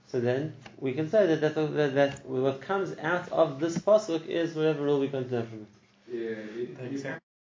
So 0.08 0.20
then 0.20 0.54
we 0.78 0.92
can 0.92 1.08
say 1.08 1.26
that, 1.26 1.40
that, 1.40 1.54
that, 1.54 1.94
that 1.94 2.26
what 2.26 2.60
comes 2.60 2.98
out 2.98 3.30
of 3.30 3.60
this 3.60 3.78
pasuk 3.78 4.26
is 4.26 4.54
whatever 4.54 4.82
rule 4.82 5.00
we're 5.00 5.08
going 5.08 5.28
to 5.28 5.36
learn 5.36 5.46
from 5.46 5.60
it. 5.60 5.68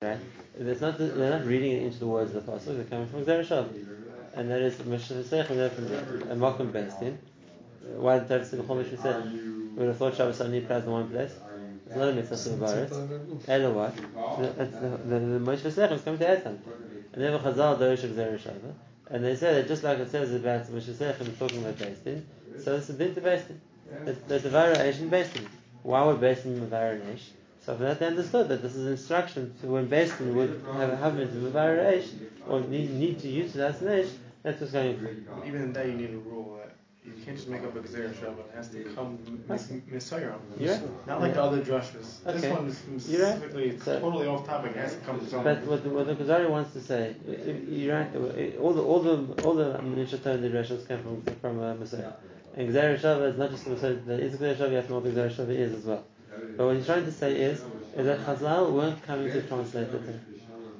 Right? 0.02 0.20
It's 0.58 0.82
not, 0.82 0.98
they're 0.98 1.40
not 1.40 1.46
reading 1.46 1.72
it 1.72 1.84
into 1.84 2.00
the 2.00 2.08
words 2.08 2.34
of 2.34 2.46
the 2.46 2.52
pasuk. 2.52 2.76
They're 2.78 2.86
coming 2.86 3.08
from 3.08 3.26
Zerushav, 3.26 3.68
and 4.36 4.50
that 4.52 4.62
is 4.62 4.86
Mishnah 4.86 5.18
and 5.18 5.72
from 5.72 6.30
a 6.30 6.36
Malcolm 6.36 6.72
based 6.72 7.02
in. 7.02 7.18
Why 7.98 8.20
the 8.20 8.28
Torah 8.28 8.46
said 8.46 8.60
B'chol 8.60 8.78
Mishnah? 8.78 9.32
We 9.34 9.80
would 9.80 9.88
have 9.88 9.98
thought 9.98 10.16
Shabbos 10.16 10.40
only 10.42 10.60
applies 10.60 10.84
in 10.84 10.92
one 10.92 11.10
place. 11.10 11.34
It's 11.88 11.96
not 11.96 12.10
a 12.10 12.14
mitzvah 12.14 12.36
of 12.36 12.60
Baritz. 12.60 13.48
And 13.48 13.76
what? 13.76 13.96
The, 13.96 15.40
Moshe 15.40 15.72
Sech 15.72 15.92
is 15.92 16.02
coming 16.02 16.20
to 16.20 16.30
add 16.30 16.44
something. 16.44 16.72
And 17.14 17.24
then 17.24 17.40
Chazal 17.40 17.80
Dorish 17.80 18.04
of 18.04 18.12
Zerushav. 18.12 18.76
And 19.10 19.24
they 19.24 19.36
say 19.36 19.54
that 19.56 19.67
just 19.67 19.84
like 19.84 19.98
it 20.00 20.12
says 20.12 20.34
about 20.34 20.67
Moshe 20.67 20.95
Sech 20.95 21.19
and 21.19 21.39
talking 21.39 21.60
about 21.60 21.80
based 21.80 22.06
in, 22.06 22.26
so 22.63 22.76
it's 22.76 22.89
a 22.89 22.93
din 22.93 23.15
to 23.15 23.22
based 23.22 23.50
in. 23.50 23.62
That 24.06 24.43
the 24.43 24.50
Vara 24.50 24.76
Eish 24.76 25.10
based 25.10 25.36
in. 25.36 25.48
Why 25.82 26.04
would 26.04 26.22
based 26.22 26.45
in 26.45 26.69
Vara 26.69 27.00
Eish? 27.00 27.30
So 27.65 27.76
for 27.76 27.84
that 27.84 28.00
they 28.00 28.08
understood 28.08 28.48
that 28.50 28.62
this 28.62 28.76
is 28.76 28.86
an 28.86 28.91
instruction 28.93 29.54
to 29.62 29.67
when 29.67 29.88
Basin 29.88 30.36
would 30.36 30.62
have 30.74 30.89
a 30.91 30.98
Havmid 30.98 31.36
of 31.36 31.56
a 31.56 31.60
Eish, 31.60 32.10
or 32.48 32.62
need, 32.62 32.91
need 32.91 33.19
to 33.19 33.28
utilize 33.28 33.82
an 33.82 33.88
Eish, 33.88 34.12
that's 34.43 34.62
what's 34.62 34.74
going 34.74 35.28
on. 35.32 35.48
Even 35.48 35.62
in 35.63 35.74
that 35.74 35.86
you 35.86 35.93
need 35.93 36.12
a 36.12 36.17
rule 36.17 36.58
that 36.58 36.76
you 37.06 37.14
can't 37.24 37.38
just 37.38 37.48
make 37.48 37.64
up 37.64 37.76
a 37.76 37.80
Gzera 37.80 38.14
Shava, 38.14 38.40
it 38.40 38.52
has 38.56 38.70
to 38.70 38.84
come 38.96 39.18
Messiah. 39.48 40.34
Yeah. 40.58 40.80
Not 41.08 41.22
like 41.22 41.34
the 41.34 41.44
other 41.44 41.62
drushes. 41.62 42.26
Okay. 42.26 42.40
This 42.40 42.52
one 42.52 42.68
is 42.68 42.78
specifically 42.78 43.72
right. 43.72 43.84
so, 43.84 44.00
totally 44.00 44.28
off 44.28 44.46
topic, 44.46 44.72
it 44.72 44.78
has 44.78 44.96
to 44.96 45.00
come 45.00 45.20
from 45.20 45.44
But 45.44 45.64
what 45.64 45.84
the, 45.84 45.90
what 45.90 46.08
the 46.08 46.16
Kuzari 46.16 46.50
wants 46.50 46.74
to 46.74 46.82
say, 46.82 47.16
you're 47.68 47.96
right, 47.96 48.16
all 48.58 48.74
the 48.74 48.82
all 48.82 49.00
the 49.02 49.44
all 49.44 49.54
the 49.54 49.82
Mishnah 49.82 50.32
and 50.32 50.44
the 50.44 50.50
drushes 50.50 50.88
come 50.88 51.02
from 51.04 51.36
from 51.36 51.62
uh, 51.62 51.74
Messiah. 51.76 52.14
And 52.56 52.70
Gzera 52.70 53.00
Shava 53.00 53.32
is 53.32 53.38
not 53.38 53.52
just 53.52 53.64
the 53.64 53.72
Messiah, 53.72 53.94
there 53.94 54.20
is 54.20 54.36
Gzera 54.36 54.56
Shava, 54.56 54.70
you 54.70 54.76
have 54.76 54.86
to 54.88 54.92
know 54.92 55.00
what 55.00 55.06
the 55.06 55.22
Gzera 55.22 55.32
Shava 55.32 55.52
is 55.52 55.74
as 55.74 55.86
well. 55.86 56.06
But 56.58 56.66
what 56.66 56.76
he's 56.76 56.86
trying 56.86 57.06
to 57.06 57.12
say 57.12 57.36
is, 57.40 57.62
is 57.96 58.06
that 58.06 58.20
Chazal 58.26 58.72
weren't 58.72 59.02
coming 59.04 59.32
to 59.32 59.42
translate 59.44 59.92
the 59.92 60.00
Torah. 60.00 60.20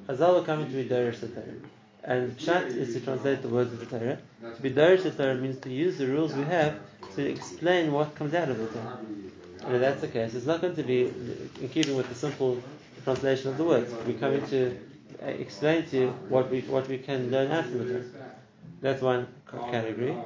Chazal 0.08 0.40
were 0.40 0.44
coming 0.44 0.66
to 0.66 0.72
be 0.72 0.88
Darish 0.88 1.20
the 1.20 1.28
Torah. 1.28 1.44
And 2.04 2.36
Pshat 2.38 2.68
is 2.68 2.94
to 2.94 3.00
translate 3.00 3.42
the 3.42 3.48
words 3.48 3.72
of 3.72 3.80
the 3.80 3.86
Torah. 3.86 4.18
To 4.56 4.62
be 4.62 4.70
Darish 4.70 5.02
the 5.02 5.10
Torah 5.10 5.34
means 5.34 5.58
to 5.60 5.70
use 5.70 5.98
the 5.98 6.06
rules 6.06 6.32
we 6.34 6.44
have 6.44 6.78
to 7.16 7.30
explain 7.30 7.92
what 7.92 8.14
comes 8.14 8.32
out 8.34 8.48
of 8.48 8.58
the 8.58 8.66
Torah. 8.66 8.98
And 9.66 9.74
if 9.74 9.80
that's 9.80 10.00
the 10.00 10.08
case, 10.08 10.34
it's 10.34 10.46
not 10.46 10.62
going 10.62 10.76
to 10.76 10.82
be 10.82 11.02
in 11.60 11.68
keeping 11.70 11.96
with 11.96 12.08
the 12.08 12.14
simple 12.14 12.62
translation 13.04 13.50
of 13.50 13.58
the 13.58 13.64
words. 13.64 13.92
We're 14.06 14.18
coming 14.18 14.46
to 14.48 14.78
explain 15.20 15.84
to 15.86 15.96
you 15.98 16.08
what 16.28 16.50
we 16.50 16.62
what 16.62 16.88
we 16.88 16.98
can 16.98 17.30
learn 17.30 17.50
out 17.50 17.64
from 17.64 17.78
the 17.78 17.92
Torah. 17.92 18.04
That's 18.80 19.02
one 19.02 19.26
category. 19.70 20.16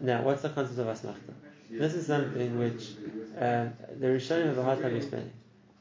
Now, 0.00 0.22
what's 0.22 0.42
the 0.42 0.50
concept 0.50 0.78
of 0.78 0.86
asmachta? 0.86 1.34
This 1.70 1.94
is 1.94 2.06
something 2.06 2.58
which 2.58 2.90
uh, 3.36 3.66
the 3.98 4.06
Rishonim 4.06 4.46
have 4.46 4.58
a 4.58 4.62
hard 4.62 4.82
time 4.82 4.96
explaining. 4.96 5.32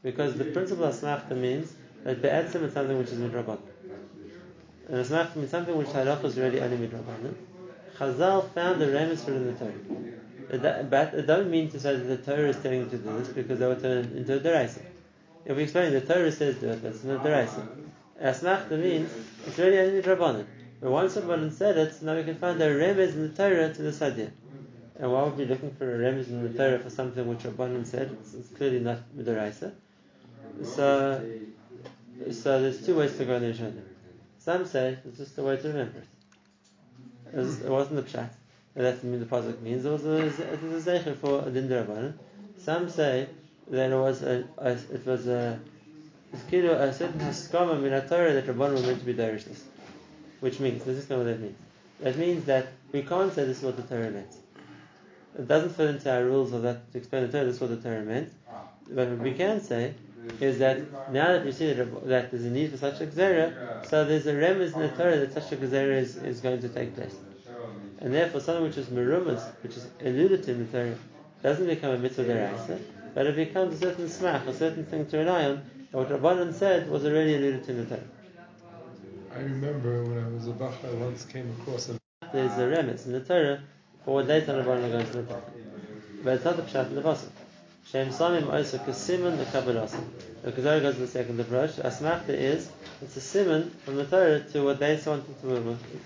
Because 0.04 0.38
the 0.38 0.46
principle 0.46 0.86
of 0.86 0.94
asmachta 0.94 1.36
means 1.36 1.74
that 2.04 2.22
be'etzim 2.22 2.64
is 2.64 2.74
something 2.74 2.98
which 2.98 3.10
is 3.10 3.20
midrabanan. 3.20 3.60
And 4.88 5.06
asmachta 5.06 5.36
means 5.36 5.52
something 5.52 5.76
which 5.76 5.88
halacha 5.88 6.26
is 6.26 6.38
already 6.38 6.60
only 6.60 6.88
midrabanan. 6.88 7.36
Chazal 7.98 8.50
found 8.52 8.80
the 8.80 8.86
remes 8.86 9.26
for 9.26 9.32
the 9.32 9.54
Torah. 9.54 10.84
But 10.84 11.14
it 11.14 11.28
don't 11.28 11.50
mean 11.50 11.70
to 11.72 11.80
say 11.80 11.96
that 11.96 12.04
the 12.04 12.18
Torah 12.18 12.50
is 12.50 12.58
telling 12.58 12.82
you 12.82 12.90
to 12.90 12.98
do 12.98 13.18
this 13.20 13.30
because 13.30 13.60
they 13.60 13.66
were 13.66 13.76
turned 13.76 14.16
into 14.16 14.38
a 14.38 14.40
deraisa. 14.40 14.82
If 15.46 15.58
we 15.58 15.64
explain 15.64 15.94
the 15.94 16.02
Torah 16.02 16.32
says 16.32 16.58
do 16.58 16.70
it, 16.70 16.84
that's 16.84 17.04
not 17.04 17.24
deraisa. 17.24 17.68
Asmachta 18.22 18.80
means 18.80 19.12
it's 19.46 19.60
already 19.60 19.80
only 19.80 20.02
midrabanan. 20.02 20.46
But 20.80 20.92
once 20.92 21.14
someone 21.16 21.52
said 21.52 21.76
it, 21.78 22.02
now 22.04 22.16
we 22.16 22.24
can 22.24 22.36
find 22.36 22.62
a 22.62 22.70
remez 22.70 23.14
in 23.14 23.24
the 23.24 23.30
Torah 23.30 23.74
to 23.74 23.82
the 23.82 23.90
Sadiyah. 23.90 24.32
And 25.00 25.12
why 25.12 25.24
would 25.24 25.38
we 25.38 25.46
be 25.46 25.50
looking 25.50 25.72
for 25.72 25.94
a 25.94 25.98
remez 25.98 26.28
in 26.28 26.44
the 26.44 26.56
Torah 26.56 26.80
for 26.80 26.90
something 26.92 27.28
which 27.28 27.40
Rabbanan 27.40 27.86
said? 27.86 28.16
It's, 28.22 28.34
it's 28.36 28.50
clearly 28.50 28.80
not 28.80 29.00
Midoraisa. 29.16 29.74
So, 30.64 31.24
so 32.32 32.62
there's 32.62 32.86
two 32.86 32.98
ways 32.98 33.18
to 33.18 33.26
go 33.26 33.36
in 33.36 33.44
the 33.44 33.54
Rishonim. 33.54 33.82
Some 34.40 34.66
say 34.66 34.98
it's 35.06 35.18
just 35.18 35.38
a 35.38 35.44
way 35.44 35.58
to 35.58 35.68
remember 35.68 36.00
it. 36.00 36.08
It, 37.34 37.70
wasn't 37.70 37.98
the 37.98 38.18
pshat. 38.18 38.30
That's 38.76 39.04
what 39.04 39.20
the 39.20 39.26
pasuk 39.26 39.62
means. 39.62 39.86
It 39.86 39.90
was 39.90 40.06
a, 40.06 40.26
it 40.26 40.64
was 40.64 40.88
a 40.88 41.16
for 41.16 41.46
a 41.48 41.52
din 41.52 42.18
Some 42.58 42.90
say 42.90 43.28
that 43.70 43.92
it 43.92 43.96
was 43.96 44.22
a, 44.24 44.46
a 44.58 44.72
it 44.72 45.06
was 45.06 45.28
a 45.28 45.60
a 46.34 46.94
certain 46.94 47.20
haskama 47.20 47.82
min 47.82 48.08
Torah 48.08 48.34
that 48.34 48.46
Rabbanan 48.46 48.76
were 48.76 48.88
meant 48.88 49.00
to 49.00 49.06
be 49.06 49.14
Darishless. 49.14 49.62
Which 50.40 50.60
means, 50.60 50.86
let's 50.86 51.00
explain 51.00 51.20
what 51.20 51.26
that 51.26 51.40
means. 51.40 51.58
That 52.00 52.18
means 52.18 52.46
that 52.46 52.68
we 52.92 53.02
can't 53.02 53.34
say 53.34 53.46
this 53.46 53.58
is 53.58 53.64
what 53.64 53.76
the 53.76 53.84
Torah 53.84 54.12
meant. 54.12 54.34
It 55.38 55.48
doesn't 55.48 55.76
fit 55.76 55.90
into 55.90 56.14
our 56.14 56.24
rules 56.24 56.54
of 56.54 56.62
that 56.62 56.92
to 56.92 56.98
explain 57.00 57.24
the 57.24 57.32
Torah, 57.32 57.46
this 57.46 57.56
is 57.56 57.62
what 57.62 57.70
the 57.72 57.78
Torah 57.78 58.04
meant. 58.04 58.32
But 58.90 59.18
we 59.18 59.34
can 59.34 59.62
say 59.62 59.94
is 60.40 60.60
that 60.60 61.12
now 61.12 61.32
that 61.32 61.46
we 61.46 61.52
see 61.52 61.74
that, 61.74 62.08
that 62.08 62.32
there's 62.32 62.44
a 62.44 62.50
need 62.50 62.72
for 62.72 62.78
such 62.78 63.02
a 63.02 63.08
gzera, 63.08 63.86
so 63.88 64.06
there's 64.06 64.28
a 64.28 64.34
remez 64.34 64.74
in 64.74 64.82
the 64.82 64.90
Torah 64.90 65.18
that 65.18 65.34
such 65.34 65.52
a 65.52 65.58
gzera 65.58 65.96
is, 65.96 66.18
is 66.18 66.42
going 66.42 66.62
to 66.62 66.70
take 66.70 66.96
place. 66.96 67.16
And 68.00 68.14
therefore, 68.14 68.42
something 68.42 68.64
which 68.64 68.78
is 68.78 68.88
merumas, 68.88 69.44
which 69.64 69.76
is 69.76 69.88
alluded 70.02 70.44
to 70.44 70.52
in 70.52 70.60
the 70.66 70.78
Torah, 70.78 70.96
doesn't 71.42 71.66
become 71.66 71.92
a 71.92 71.98
mitzvah 71.98 72.26
deraisa, 72.26 72.80
but 73.14 73.26
it 73.26 73.36
becomes 73.36 73.76
a 73.76 73.80
certain 73.80 74.06
smach, 74.06 74.46
a 74.48 74.54
certain 74.54 74.86
thing 74.86 75.06
to 75.08 75.18
rely 75.18 75.46
on. 75.46 75.52
And 75.52 75.94
what 75.94 76.10
Rabbanan 76.10 76.54
said 76.54 76.90
was 76.90 77.06
already 77.06 77.36
alluded 77.36 77.64
to 77.66 77.72
in 77.72 77.78
the 77.78 77.96
Torah. 77.96 78.08
I 79.34 79.40
remember 79.40 80.04
when 80.04 80.24
I 80.24 80.28
was 80.30 80.48
a 80.48 80.52
Bach, 80.52 80.74
I 80.84 80.94
once 80.96 81.26
came 81.26 81.56
across 81.62 81.90
a. 81.90 82.00
There's 82.34 82.52
a 82.54 82.68
remes 82.68 83.06
in 83.06 83.14
the 83.14 83.22
Torah 83.22 83.62
for 84.04 84.16
what 84.16 84.28
they 84.28 84.42
tell 84.42 84.60
about 84.60 84.82
going 84.82 85.06
to 85.06 85.12
the 85.12 85.24
Torah. 85.24 85.42
But 86.24 86.34
it's 86.36 86.46
not 86.46 86.58
the 86.58 86.64
Pshat 86.64 86.88
in 86.88 86.96
the 86.96 87.02
Pasuk. 87.02 87.30
Shem 87.92 88.10
Samim 88.10 88.52
also 88.52 88.80
Kasiman 88.80 89.38
the 89.38 89.46
Kabbalah. 89.46 89.88
The 90.44 90.52
Kuzari 90.52 90.82
goes 90.82 90.96
to 90.96 91.02
the 91.02 91.08
second 91.08 91.40
approach. 91.40 91.72
Asmachta 91.78 92.30
is, 92.30 92.70
it's 93.02 93.16
a 93.16 93.22
simon 93.22 93.72
from 93.86 93.96
the 93.96 94.04
Torah 94.04 94.42
to 94.42 94.64
what 94.64 94.80
they 94.80 95.00
want 95.06 95.26
to, 95.26 95.48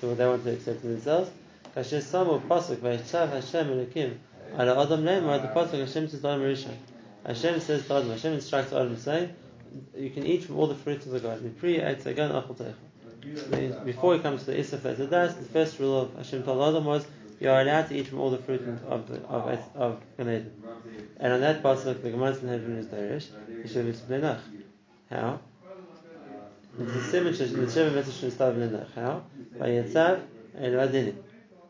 to 0.02 0.08
what 0.08 0.18
they 0.18 0.28
want 0.28 0.44
to 0.44 0.54
accept 0.54 0.84
in 0.84 0.92
themselves. 0.92 1.32
Kasher 1.76 1.98
Samu 2.04 2.40
Pasuk 2.48 2.78
Vayichav 2.78 3.32
Hashem 3.32 3.68
Elokim. 3.68 4.18
Ala 4.60 4.84
Adam 4.84 5.04
Lemar, 5.04 5.42
the 5.42 5.48
Pasuk 5.48 5.80
Hashem 5.80 6.08
says 6.08 6.24
Adam 6.24 6.42
Rishon. 6.42 6.76
Hashem 7.26 7.60
says 7.60 7.88
to 7.88 7.96
Adam, 7.96 8.12
Hashem 8.12 8.34
instructs 8.34 8.74
Adam 8.74 8.96
saying, 8.96 9.34
you 9.98 10.12
can 10.12 10.24
eat 10.24 10.44
from 10.44 10.60
all 10.60 10.68
the 10.68 10.76
fruits 10.76 11.08
of 11.08 11.14
the 11.14 11.20
garden. 11.20 11.56
Pri 11.60 11.80
Eitzagan 11.80 12.32
Achol 12.32 12.76
before 13.86 14.16
he 14.16 14.20
comes 14.20 14.46
to 14.46 14.52
the 14.52 14.58
Isaf 14.58 14.80
Azadas, 14.80 15.38
the 15.38 15.46
first 15.46 15.80
rule 15.80 16.02
of 16.02 16.16
Hashem 16.16 16.44
told 16.44 16.76
Adam 16.76 16.86
was 16.86 17.06
you 17.40 17.50
are 17.50 17.62
allowed 17.62 17.88
to 17.90 17.96
eat 17.96 18.08
from 18.08 18.20
all 18.20 18.30
the 18.30 18.38
fruit 18.38 18.62
of 18.88 19.08
the, 19.08 19.20
of 19.28 19.60
of 19.76 20.02
Gan 20.18 20.28
Eden. 20.28 20.52
And 21.18 21.34
on 21.34 21.42
that 21.42 21.62
pasuk, 21.62 22.02
the 22.02 22.12
Gemara 22.12 22.38
in 22.38 22.48
heaven 22.48 22.78
is 22.78 22.88
Darish. 22.88 23.28
You 23.50 23.68
should 23.68 23.88
explain 23.88 24.22
nach. 24.22 24.40
How? 25.10 25.40
The 26.78 27.02
Simon 27.02 27.34
the 27.34 27.58
Mitzvah 27.58 28.12
should 28.12 28.34
start 28.34 28.56
Bnei 28.56 28.86
How? 28.96 29.24
By 29.60 29.70
Yetzav 29.70 30.22
and 30.56 30.74
Vadinim. 30.74 31.16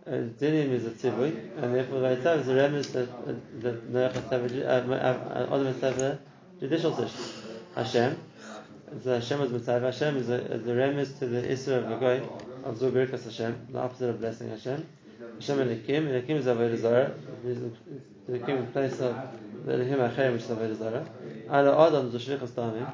Dinim 0.08 0.72
is 0.72 0.86
a 0.88 0.90
tzibui, 0.92 1.62
and 1.62 1.76
therefore 1.76 2.02
Vayetzav 2.02 2.42
is 2.42 2.48
a 2.48 2.54
remes 2.54 2.92
that 2.92 3.62
that 3.62 3.94
Noach 3.94 4.14
has 4.14 4.24
to 4.24 4.66
have 4.66 4.90
a, 4.90 5.48
Adam 5.54 5.80
has 5.80 6.18
judicial 6.60 6.96
system. 6.96 7.56
Hashem 7.76 8.18
It's 8.96 9.06
uh, 9.06 9.14
Hashem 9.16 9.40
was 9.40 9.52
Mitzvah. 9.52 9.80
Hashem 9.80 10.18
is, 10.18 10.30
is 10.30 10.66
the 10.66 10.72
remes 10.72 11.18
to 11.20 11.28
the 11.28 11.42
Isra 11.44 11.84
of 11.84 11.90
the 11.90 11.96
Goy 11.98 12.22
of 12.64 12.78
Zu 12.78 12.92
Birkas 12.92 13.24
Hashem, 13.26 13.68
the 13.72 13.80
opposite 13.80 14.10
of 14.10 14.20
blessing 14.20 14.50
Hashem. 14.50 14.88
Hashem 15.42 15.58
Elikim, 15.58 16.06
Elikim 16.06 16.36
is 16.38 16.46
Avodah 16.46 16.78
Zarah. 16.78 17.12
Elikim 18.30 18.60
in 18.60 18.68
place 18.68 19.00
of 19.00 19.18
the 19.66 19.74
Elohim 19.74 19.98
Acher, 19.98 20.32
which 20.34 20.44
is 20.44 20.50
Avodah 20.50 20.78
Zarah. 20.78 21.06
Ala 21.50 21.88
Adam 21.88 22.12
Zushlichas 22.12 22.50
Damim, 22.50 22.88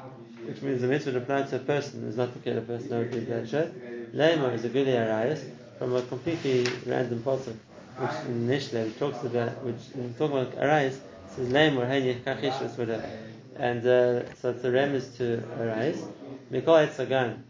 which 0.46 0.62
means 0.62 0.80
the 0.80 0.86
mitzvah 0.88 1.18
applied 1.18 1.46
to 1.50 1.56
a 1.56 1.58
person 1.58 2.08
is 2.08 2.16
not 2.16 2.32
to 2.32 2.38
kill 2.38 2.56
a 2.56 2.62
person, 2.62 2.88
no 2.88 3.04
to 3.04 3.20
bloodshed. 3.20 4.10
Leima 4.14 4.54
is 4.54 4.64
a 4.64 4.70
Guli 4.70 4.96
Arayas 4.96 5.46
from 5.78 5.94
a 5.94 6.00
completely 6.00 6.66
random 6.86 7.18
pasuk, 7.22 7.54
which 7.98 8.26
in 8.26 8.48
Mishlei 8.48 8.98
talks 8.98 9.22
about, 9.24 9.62
which 9.62 9.92
in 9.94 10.14
talking 10.14 10.38
about 10.38 10.54
Arayas 10.54 10.98
says 11.36 11.50
Leima 11.50 11.82
or 11.82 11.86
Hani 11.86 12.18
Kachishus 12.22 12.78
whatever, 12.78 13.10
and 13.56 13.80
uh, 13.80 14.34
so 14.36 14.52
it's 14.52 14.64
a 14.64 14.70
remes 14.70 15.14
to 15.18 15.42
Arayas. 15.58 16.02
Mikol 16.50 16.88
Etzagan 16.88 17.42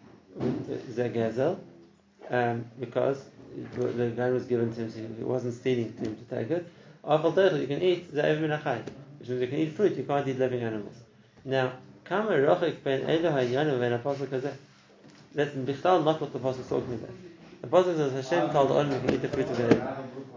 Zegezel, 0.90 1.60
um, 2.30 2.64
because 2.80 3.22
the 3.72 4.08
gun 4.08 4.34
was 4.34 4.44
given 4.44 4.74
to 4.74 4.80
him, 4.80 4.90
so 4.90 5.00
it 5.00 5.26
wasn't 5.26 5.54
stealing 5.54 5.92
to 5.94 6.00
him 6.00 6.16
to 6.16 6.22
take 6.34 6.50
it. 6.50 6.70
Afal 7.04 7.34
Total, 7.34 7.58
you 7.58 7.66
can 7.66 7.82
eat 7.82 8.12
Ze'ev 8.12 8.40
Min 8.40 8.50
Achai, 8.50 8.82
which 9.18 9.28
means 9.28 9.40
you 9.40 9.46
can 9.46 9.58
eat 9.58 9.72
fruit, 9.72 9.96
you 9.96 10.04
can't 10.04 10.26
eat 10.28 10.38
living 10.38 10.62
animals. 10.62 10.96
Now, 11.44 11.72
Kama 12.04 12.30
Rochik 12.30 12.82
Ben 12.82 13.08
Edo 13.08 13.30
Hayanu 13.30 13.78
Ben 13.78 13.92
Apostle 13.92 14.26
Kazeh. 14.26 14.54
That's 15.34 15.54
Bichtal 15.54 16.04
not 16.04 16.20
what 16.20 16.32
the 16.32 16.38
Apostle 16.38 16.62
is 16.62 16.68
talking 16.68 16.94
about. 16.94 17.10
The 17.60 17.66
Apostle 17.66 17.96
says 17.96 18.30
Hashem 18.30 18.50
told 18.50 18.70
Adam 18.72 18.92
you 18.92 19.00
can 19.00 19.14
eat 19.14 19.22
the 19.22 19.28
fruit 19.28 19.46
of 19.46 19.56
the 19.56 19.66
Eden. 19.66 19.88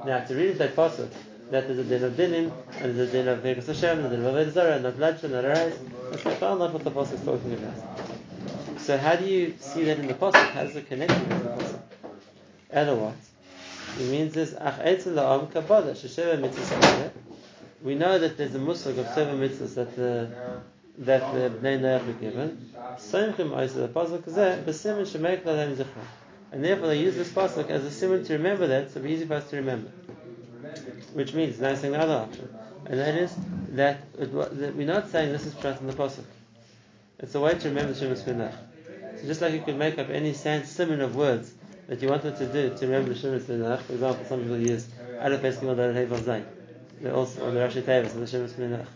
Now, 0.05 0.23
to 0.23 0.35
read 0.35 0.57
that 0.57 0.71
Apostle, 0.71 1.09
that 1.49 1.67
there's 1.67 1.79
a 1.79 1.83
din 1.83 2.03
of 2.03 2.13
dinim, 2.13 2.51
and 2.79 2.97
there's 2.97 3.09
a 3.09 3.11
din 3.11 3.27
of 3.27 3.39
Vegas 3.39 3.67
Hashem, 3.67 3.99
and 3.99 4.07
a 4.07 4.09
din 4.09 4.25
of 4.25 4.35
Avodah 4.35 4.75
and 4.75 4.83
not 4.83 4.97
bloodshed, 4.97 5.31
not 5.31 5.45
arise. 5.45 5.77
That's 6.09 6.23
Bichtal 6.23 6.59
not 6.59 6.73
what 6.73 6.83
the 6.83 6.89
Apostle 6.89 7.17
is 7.17 7.23
talking 7.23 7.53
about. 7.53 8.79
So 8.79 8.97
how 8.97 9.15
do 9.15 9.25
you 9.25 9.55
see 9.59 9.83
that 9.85 9.99
in 9.99 10.07
the 10.07 10.13
Apostle? 10.13 10.41
How 10.41 10.63
does 10.63 10.75
it 10.75 10.87
connect 10.87 11.11
with 11.11 11.29
the 11.29 11.40
What? 12.71 13.15
It 13.99 14.09
means 14.09 14.33
this, 14.33 14.53
Kabbalah, 14.53 15.93
We 17.83 17.95
know 17.95 18.17
that 18.17 18.37
there's 18.37 18.55
a 18.55 18.59
muslig 18.59 18.97
of 18.97 19.07
seven 19.07 19.39
mitzvahs 19.39 19.75
that 19.75 19.95
the 19.95 20.61
that 20.99 21.33
the 21.33 21.49
Bnei 21.49 21.79
Noach 21.81 22.05
were 22.05 22.13
given. 22.13 22.69
Soimchim 22.97 23.73
the 23.73 23.87
pasuk 23.89 24.23
there, 24.25 24.61
b'simen 24.61 25.05
shemek 25.05 25.43
zichra. 25.43 25.85
And 26.53 26.63
therefore 26.63 26.87
they 26.87 26.99
use 26.99 27.15
this 27.15 27.29
pasuk 27.29 27.69
as 27.69 27.83
a 27.83 27.91
simon 27.91 28.23
to 28.25 28.33
remember 28.33 28.67
that, 28.67 28.91
so 28.91 28.99
it's 28.99 29.09
easy 29.09 29.25
for 29.25 29.35
us 29.35 29.49
to 29.49 29.57
remember. 29.57 29.89
Which 31.13 31.33
means, 31.33 31.59
now 31.59 31.75
saying 31.75 31.91
the 31.93 31.99
other 31.99 32.13
option, 32.13 32.55
and 32.85 32.99
that 32.99 33.15
is 33.15 33.35
that, 33.71 34.01
it, 34.17 34.31
that 34.33 34.75
we're 34.75 34.87
not 34.87 35.09
saying 35.09 35.31
this 35.33 35.45
is 35.45 35.55
trust 35.55 35.81
in 35.81 35.87
the 35.87 35.93
pasuk. 35.93 36.23
It's 37.19 37.35
a 37.35 37.39
way 37.39 37.53
to 37.55 37.67
remember 37.67 37.93
Shemus 37.93 38.23
Benach. 38.23 38.55
So 39.19 39.27
just 39.27 39.41
like 39.41 39.53
you 39.53 39.61
could 39.61 39.77
make 39.77 39.99
up 39.99 40.09
any 40.09 40.33
simon 40.33 41.01
of 41.01 41.15
words 41.15 41.53
that 41.87 42.01
you 42.01 42.09
wanted 42.09 42.37
to 42.37 42.45
do 42.45 42.75
to 42.75 42.85
remember 42.85 43.13
Shemus 43.13 43.43
Benach, 43.43 43.81
for 43.81 43.93
example, 43.93 44.25
some 44.25 44.41
people 44.41 44.57
use 44.57 44.87
Aleph 45.19 45.41
Eskimel 45.41 45.75
Dal 45.75 45.93
Hevel 45.93 46.19
Zayin. 46.19 46.45
They 47.01 47.09
also 47.09 47.45
on 47.47 47.55
the 47.55 47.59
Rashi 47.59 47.83
Tevis 47.83 48.13
and 48.13 48.25
the 48.25 48.27
Shemus 48.27 48.53
Benach. 48.53 48.87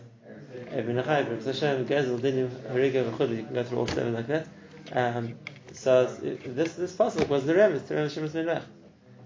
Ibn 0.72 0.96
Achai, 0.96 1.20
Ibn 1.22 1.44
Hashem, 1.44 1.86
Gezel, 1.86 2.18
Dinim, 2.18 2.48
Hariga, 2.48 3.10
V'chudu. 3.10 3.36
You 3.36 3.44
can 3.44 3.54
go 3.54 3.64
through 3.64 3.78
all 3.78 3.86
seven 3.86 4.14
like 4.14 4.26
that. 4.28 4.46
Um, 4.92 5.34
so 5.72 6.06
this 6.06 6.74
this 6.74 6.92
pasuk 6.92 7.28
was 7.28 7.44
the 7.44 7.52
remes 7.52 7.86
to 7.88 7.94
remember 7.94 8.14
Shemus 8.14 8.30
Benach. 8.30 8.62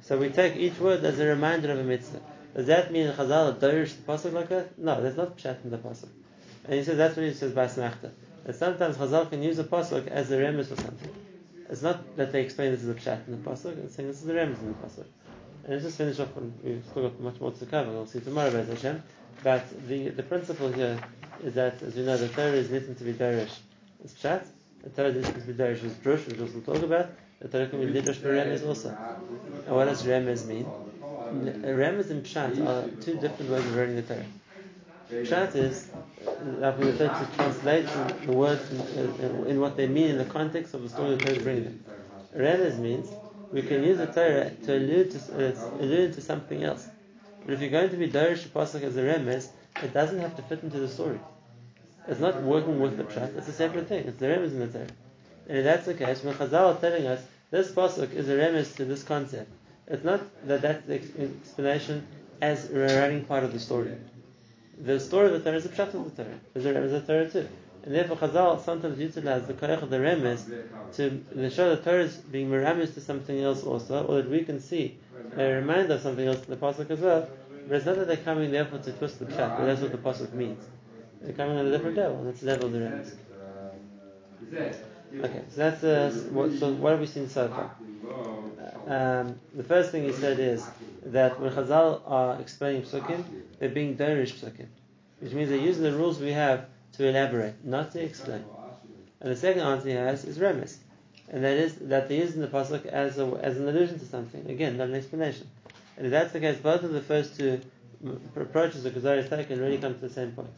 So 0.02 0.18
we 0.18 0.30
take 0.30 0.56
each 0.56 0.78
word 0.78 1.04
as 1.04 1.18
a 1.20 1.26
reminder 1.26 1.70
of 1.70 1.78
a 1.78 1.84
mitzvah. 1.84 2.20
Does 2.54 2.66
that 2.66 2.90
mean 2.90 3.12
Chazal 3.12 3.58
dorish 3.58 3.94
the 3.94 4.02
pasuk 4.02 4.32
like 4.32 4.48
that? 4.48 4.78
No, 4.78 5.00
there's 5.00 5.16
not 5.16 5.36
pshat 5.36 5.62
in 5.62 5.70
the 5.70 5.78
pasuk. 5.78 6.08
And 6.64 6.74
he 6.74 6.82
says 6.82 6.96
that's 6.96 7.16
what 7.16 7.26
he 7.26 7.32
says 7.34 7.52
by 7.52 7.66
smachta. 7.66 8.10
That 8.44 8.56
sometimes 8.56 8.96
Chazal 8.96 9.30
can 9.30 9.42
use 9.42 9.58
a 9.58 9.64
pasuk 9.64 10.08
as 10.08 10.30
a 10.32 10.38
remes 10.38 10.66
for 10.66 10.76
something. 10.76 11.14
It's 11.70 11.82
not 11.82 12.16
that 12.16 12.32
they 12.32 12.42
explain 12.42 12.72
this 12.72 12.82
as 12.82 12.88
a 12.88 12.94
pshat 12.94 13.28
in 13.28 13.42
the 13.42 13.48
pasuk. 13.48 13.78
It's 13.84 13.94
saying 13.94 14.08
this 14.08 14.18
is 14.18 14.24
the 14.24 14.34
remes 14.34 14.60
in 14.60 14.68
the 14.68 14.74
pasuk. 14.74 15.06
And 15.64 15.72
let's 15.74 15.84
just 15.84 15.98
finish 15.98 16.18
off. 16.18 16.28
We've 16.64 16.82
still 16.90 17.04
got 17.04 17.20
much 17.20 17.40
more 17.40 17.52
to 17.52 17.66
cover. 17.66 17.92
We'll 17.92 18.06
see 18.06 18.18
tomorrow, 18.18 18.50
Bez 18.50 18.68
Hashem. 18.68 19.02
But 19.44 19.64
the, 19.86 20.08
the 20.08 20.24
principle 20.24 20.72
here 20.72 20.98
is 21.44 21.54
that, 21.54 21.80
as 21.82 21.96
you 21.96 22.04
know, 22.04 22.16
the 22.16 22.28
Torah 22.28 22.52
is 22.52 22.68
written 22.70 22.96
to 22.96 23.04
be 23.04 23.12
dorish. 23.12 23.56
It's 24.02 24.14
pshat. 24.14 24.46
The 24.82 24.90
Torah 24.90 25.10
is 25.10 25.26
written 25.26 25.40
to 25.42 25.46
be 25.46 25.52
dorish 25.52 25.84
is 25.84 25.92
drush, 25.94 26.26
which 26.26 26.38
we'll 26.38 26.62
talk 26.62 26.82
about. 26.82 27.10
The 27.38 27.48
Torah 27.48 27.68
can 27.68 27.80
be 27.80 28.00
dorish 28.00 28.16
for 28.16 28.34
remes 28.34 28.66
also. 28.66 28.88
And 29.66 29.76
what 29.76 29.84
does 29.84 30.02
remes 30.02 30.46
mean? 30.46 30.66
Remes 31.32 32.10
and 32.10 32.24
pshat 32.24 32.66
are 32.66 32.88
two 33.00 33.14
different 33.18 33.52
ways 33.52 33.64
of 33.64 33.76
reading 33.76 33.94
the 33.94 34.02
Torah. 34.02 34.26
Pshat 35.10 35.56
is, 35.56 35.88
like 36.58 36.78
we 36.78 36.86
refer 36.86 37.08
to 37.08 37.28
translate 37.34 37.86
the 38.24 38.32
words 38.32 38.70
in, 38.70 39.46
in, 39.46 39.60
what 39.60 39.76
they 39.76 39.88
mean 39.88 40.10
in 40.10 40.18
the 40.18 40.24
context 40.24 40.72
of 40.72 40.82
the 40.82 40.88
story 40.88 41.16
the 41.16 41.24
Torah 41.24 41.36
is 41.36 41.42
bringing 41.42 41.64
them. 41.64 42.82
Means 42.82 43.08
we 43.50 43.62
can 43.62 43.82
use 43.82 43.98
the 43.98 44.06
Torah 44.06 44.50
to 44.50 44.76
allude 44.76 45.10
to, 45.10 45.18
uh, 45.48 45.82
allude 45.82 46.12
to 46.12 46.20
something 46.20 46.62
else. 46.62 46.86
But 47.44 47.54
if 47.54 47.60
you're 47.60 47.70
going 47.70 47.90
to 47.90 47.96
be 47.96 48.08
Dorish 48.08 48.46
Pasuk 48.48 48.82
as 48.82 48.96
a 48.96 49.02
Remes, 49.02 49.48
it 49.82 49.92
doesn't 49.92 50.20
have 50.20 50.36
to 50.36 50.42
fit 50.42 50.62
into 50.62 50.78
the 50.78 50.88
story. 50.88 51.18
It's 52.06 52.20
not 52.20 52.40
working 52.42 52.78
with 52.78 52.96
the 52.96 53.02
Pshat, 53.02 53.36
it's 53.36 53.48
a 53.48 53.52
separate 53.52 53.88
thing. 53.88 54.06
It's 54.06 54.18
the 54.18 54.26
Remes 54.26 54.52
in 54.52 54.60
the 54.60 54.68
Torah. 54.68 54.86
And 55.48 55.58
if 55.58 55.64
that's 55.64 55.86
the 55.86 55.94
case, 55.94 56.22
when 56.22 56.34
Chazal 56.34 56.76
are 56.76 56.80
telling 56.80 57.08
us 57.08 57.20
this 57.50 57.72
Pasuk 57.72 58.12
is 58.12 58.28
a 58.28 58.36
Remes 58.36 58.76
to 58.76 58.84
this 58.84 59.02
concept, 59.02 59.50
it's 59.88 60.04
not 60.04 60.20
that 60.46 60.62
that's 60.62 60.86
the 60.86 60.94
explanation 60.94 62.06
as 62.40 62.70
a 62.70 63.00
running 63.00 63.24
part 63.24 63.42
of 63.42 63.52
the 63.52 63.58
story. 63.58 63.96
The 64.82 64.98
story 64.98 65.26
of 65.26 65.32
the 65.32 65.40
Torah 65.40 65.56
is 65.56 65.66
a 65.66 65.68
Pshat 65.68 65.94
of 65.94 66.16
the 66.16 66.24
Torah. 66.24 66.40
There's 66.54 66.66
a 66.66 66.72
Remes 66.72 66.94
of 66.94 67.06
the 67.06 67.12
Torah 67.12 67.30
too. 67.30 67.48
And 67.82 67.94
therefore 67.94 68.16
Chazal 68.16 68.62
sometimes 68.64 68.98
utilize 68.98 69.46
the 69.46 69.54
Koyach 69.54 69.82
of 69.82 69.90
the 69.90 69.98
Remes 69.98 70.44
to 70.96 71.50
show 71.50 71.74
the 71.74 71.82
Torah 71.82 72.04
is 72.04 72.16
being 72.16 72.50
miramis 72.50 72.94
to 72.94 73.00
something 73.00 73.38
else 73.42 73.62
also, 73.64 74.06
or 74.06 74.16
that 74.22 74.30
we 74.30 74.44
can 74.44 74.60
see 74.60 74.96
a 75.36 75.44
reminder 75.52 75.94
of 75.94 76.00
something 76.00 76.26
else 76.26 76.44
in 76.44 76.50
the 76.50 76.56
Pasuk 76.56 76.90
as 76.90 77.00
well. 77.00 77.28
But 77.68 77.76
it's 77.76 77.86
not 77.86 77.96
that 77.96 78.06
they're 78.08 78.16
coming 78.16 78.50
therefore 78.50 78.78
to 78.80 78.92
twist 78.92 79.18
the 79.18 79.26
Pshat, 79.26 79.56
but 79.56 79.66
that's 79.66 79.80
what 79.80 79.92
the 79.92 79.98
Pasuk 79.98 80.32
means. 80.32 80.62
They're 81.22 81.32
coming 81.34 81.58
on 81.58 81.66
a 81.66 81.70
different 81.70 81.96
level, 81.96 82.18
and 82.18 82.28
that's 82.28 82.40
the 82.40 82.46
level 82.46 82.66
of 82.66 82.72
the 82.72 82.78
Remes. 82.80 83.12
Okay, 85.12 85.42
so 85.50 85.56
that's 85.56 85.84
uh, 85.84 86.10
what, 86.30 86.52
so 86.58 86.72
what 86.72 86.92
have 86.92 87.00
we 87.00 87.06
seen 87.06 87.28
so 87.28 87.48
far? 87.48 87.70
Um, 88.86 89.38
the 89.54 89.62
first 89.62 89.90
thing 89.90 90.04
he 90.04 90.12
said 90.12 90.38
is 90.38 90.66
that 91.06 91.38
when 91.40 91.52
Chazal 91.52 92.02
are 92.06 92.40
explaining 92.40 92.82
psukim, 92.82 93.24
they're 93.58 93.68
being 93.68 93.96
dorish 93.96 94.34
psukim, 94.34 94.66
which 95.20 95.32
means 95.32 95.50
they're 95.50 95.58
using 95.58 95.82
the 95.82 95.92
rules 95.92 96.18
we 96.18 96.32
have 96.32 96.66
to 96.94 97.08
elaborate, 97.08 97.64
not 97.64 97.92
to 97.92 98.02
explain. 98.02 98.44
And 99.20 99.30
the 99.30 99.36
second 99.36 99.62
answer 99.62 99.88
he 99.88 99.94
has 99.94 100.24
is 100.24 100.38
remes, 100.38 100.76
and 101.28 101.44
that 101.44 101.56
is 101.56 101.76
that 101.76 102.08
they 102.08 102.18
use 102.18 102.34
in 102.34 102.40
the 102.40 102.48
pasuk 102.48 102.86
as 102.86 103.18
a, 103.18 103.26
as 103.42 103.58
an 103.58 103.68
allusion 103.68 103.98
to 103.98 104.06
something. 104.06 104.48
Again, 104.50 104.78
not 104.78 104.88
an 104.88 104.94
explanation. 104.94 105.48
And 105.96 106.06
if 106.06 106.12
that's 106.12 106.32
the 106.32 106.40
case, 106.40 106.56
both 106.58 106.82
of 106.82 106.92
the 106.92 107.02
first 107.02 107.36
two 107.36 107.60
approaches 108.34 108.84
Kuzari 108.84 109.16
has 109.16 109.28
taken 109.28 109.60
really 109.60 109.76
come 109.78 109.94
to 109.94 110.00
the 110.00 110.08
same 110.08 110.32
point, 110.32 110.48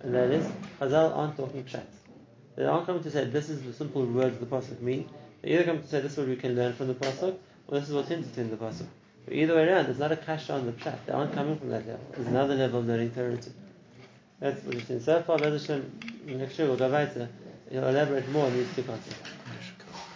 and 0.00 0.14
that 0.14 0.30
is 0.30 0.46
Chazal 0.80 1.16
aren't 1.16 1.36
talking 1.36 1.64
pshat. 1.64 1.86
They 2.54 2.64
aren't 2.64 2.86
coming 2.86 3.02
to 3.02 3.10
say 3.10 3.24
this 3.24 3.50
is 3.50 3.62
the 3.62 3.72
simple 3.72 4.04
words 4.04 4.38
the 4.38 4.46
pasuk 4.46 4.80
mean. 4.80 5.08
They 5.42 5.50
either 5.50 5.64
come 5.64 5.80
to 5.80 5.86
say 5.86 6.00
this 6.00 6.12
is 6.12 6.18
what 6.18 6.28
we 6.28 6.36
can 6.36 6.56
learn 6.56 6.72
from 6.72 6.88
the 6.88 6.94
pasuk, 6.94 7.36
or 7.68 7.78
this 7.78 7.88
is 7.88 7.94
what 7.94 8.00
what's 8.00 8.08
hinted 8.08 8.36
in 8.38 8.50
the 8.50 8.56
pasuk. 8.56 8.86
But 9.24 9.34
either 9.34 9.54
way 9.54 9.68
around, 9.68 9.86
there's 9.86 9.98
not 9.98 10.10
a 10.10 10.16
kasha 10.16 10.54
on 10.54 10.66
the 10.66 10.72
pshat. 10.72 11.04
They 11.06 11.12
aren't 11.12 11.34
coming 11.34 11.58
from 11.58 11.68
that 11.68 11.86
level. 11.86 12.00
There's 12.12 12.26
another 12.28 12.54
level 12.54 12.80
of 12.80 12.86
learning 12.86 13.10
Torah 13.10 13.36
too. 13.36 13.52
That's 14.40 14.64
what 14.64 14.74
we've 14.74 14.86
seen 14.86 15.00
so 15.00 15.22
far. 15.22 15.38
Next 15.38 15.68
year 15.68 16.68
we'll 16.68 16.76
go 16.76 16.90
weiter. 16.90 17.28
He'll 17.70 17.86
elaborate 17.86 18.28
more 18.30 18.46
on 18.46 18.54
these 18.54 18.74
two 18.74 18.82
concepts. 18.82 19.37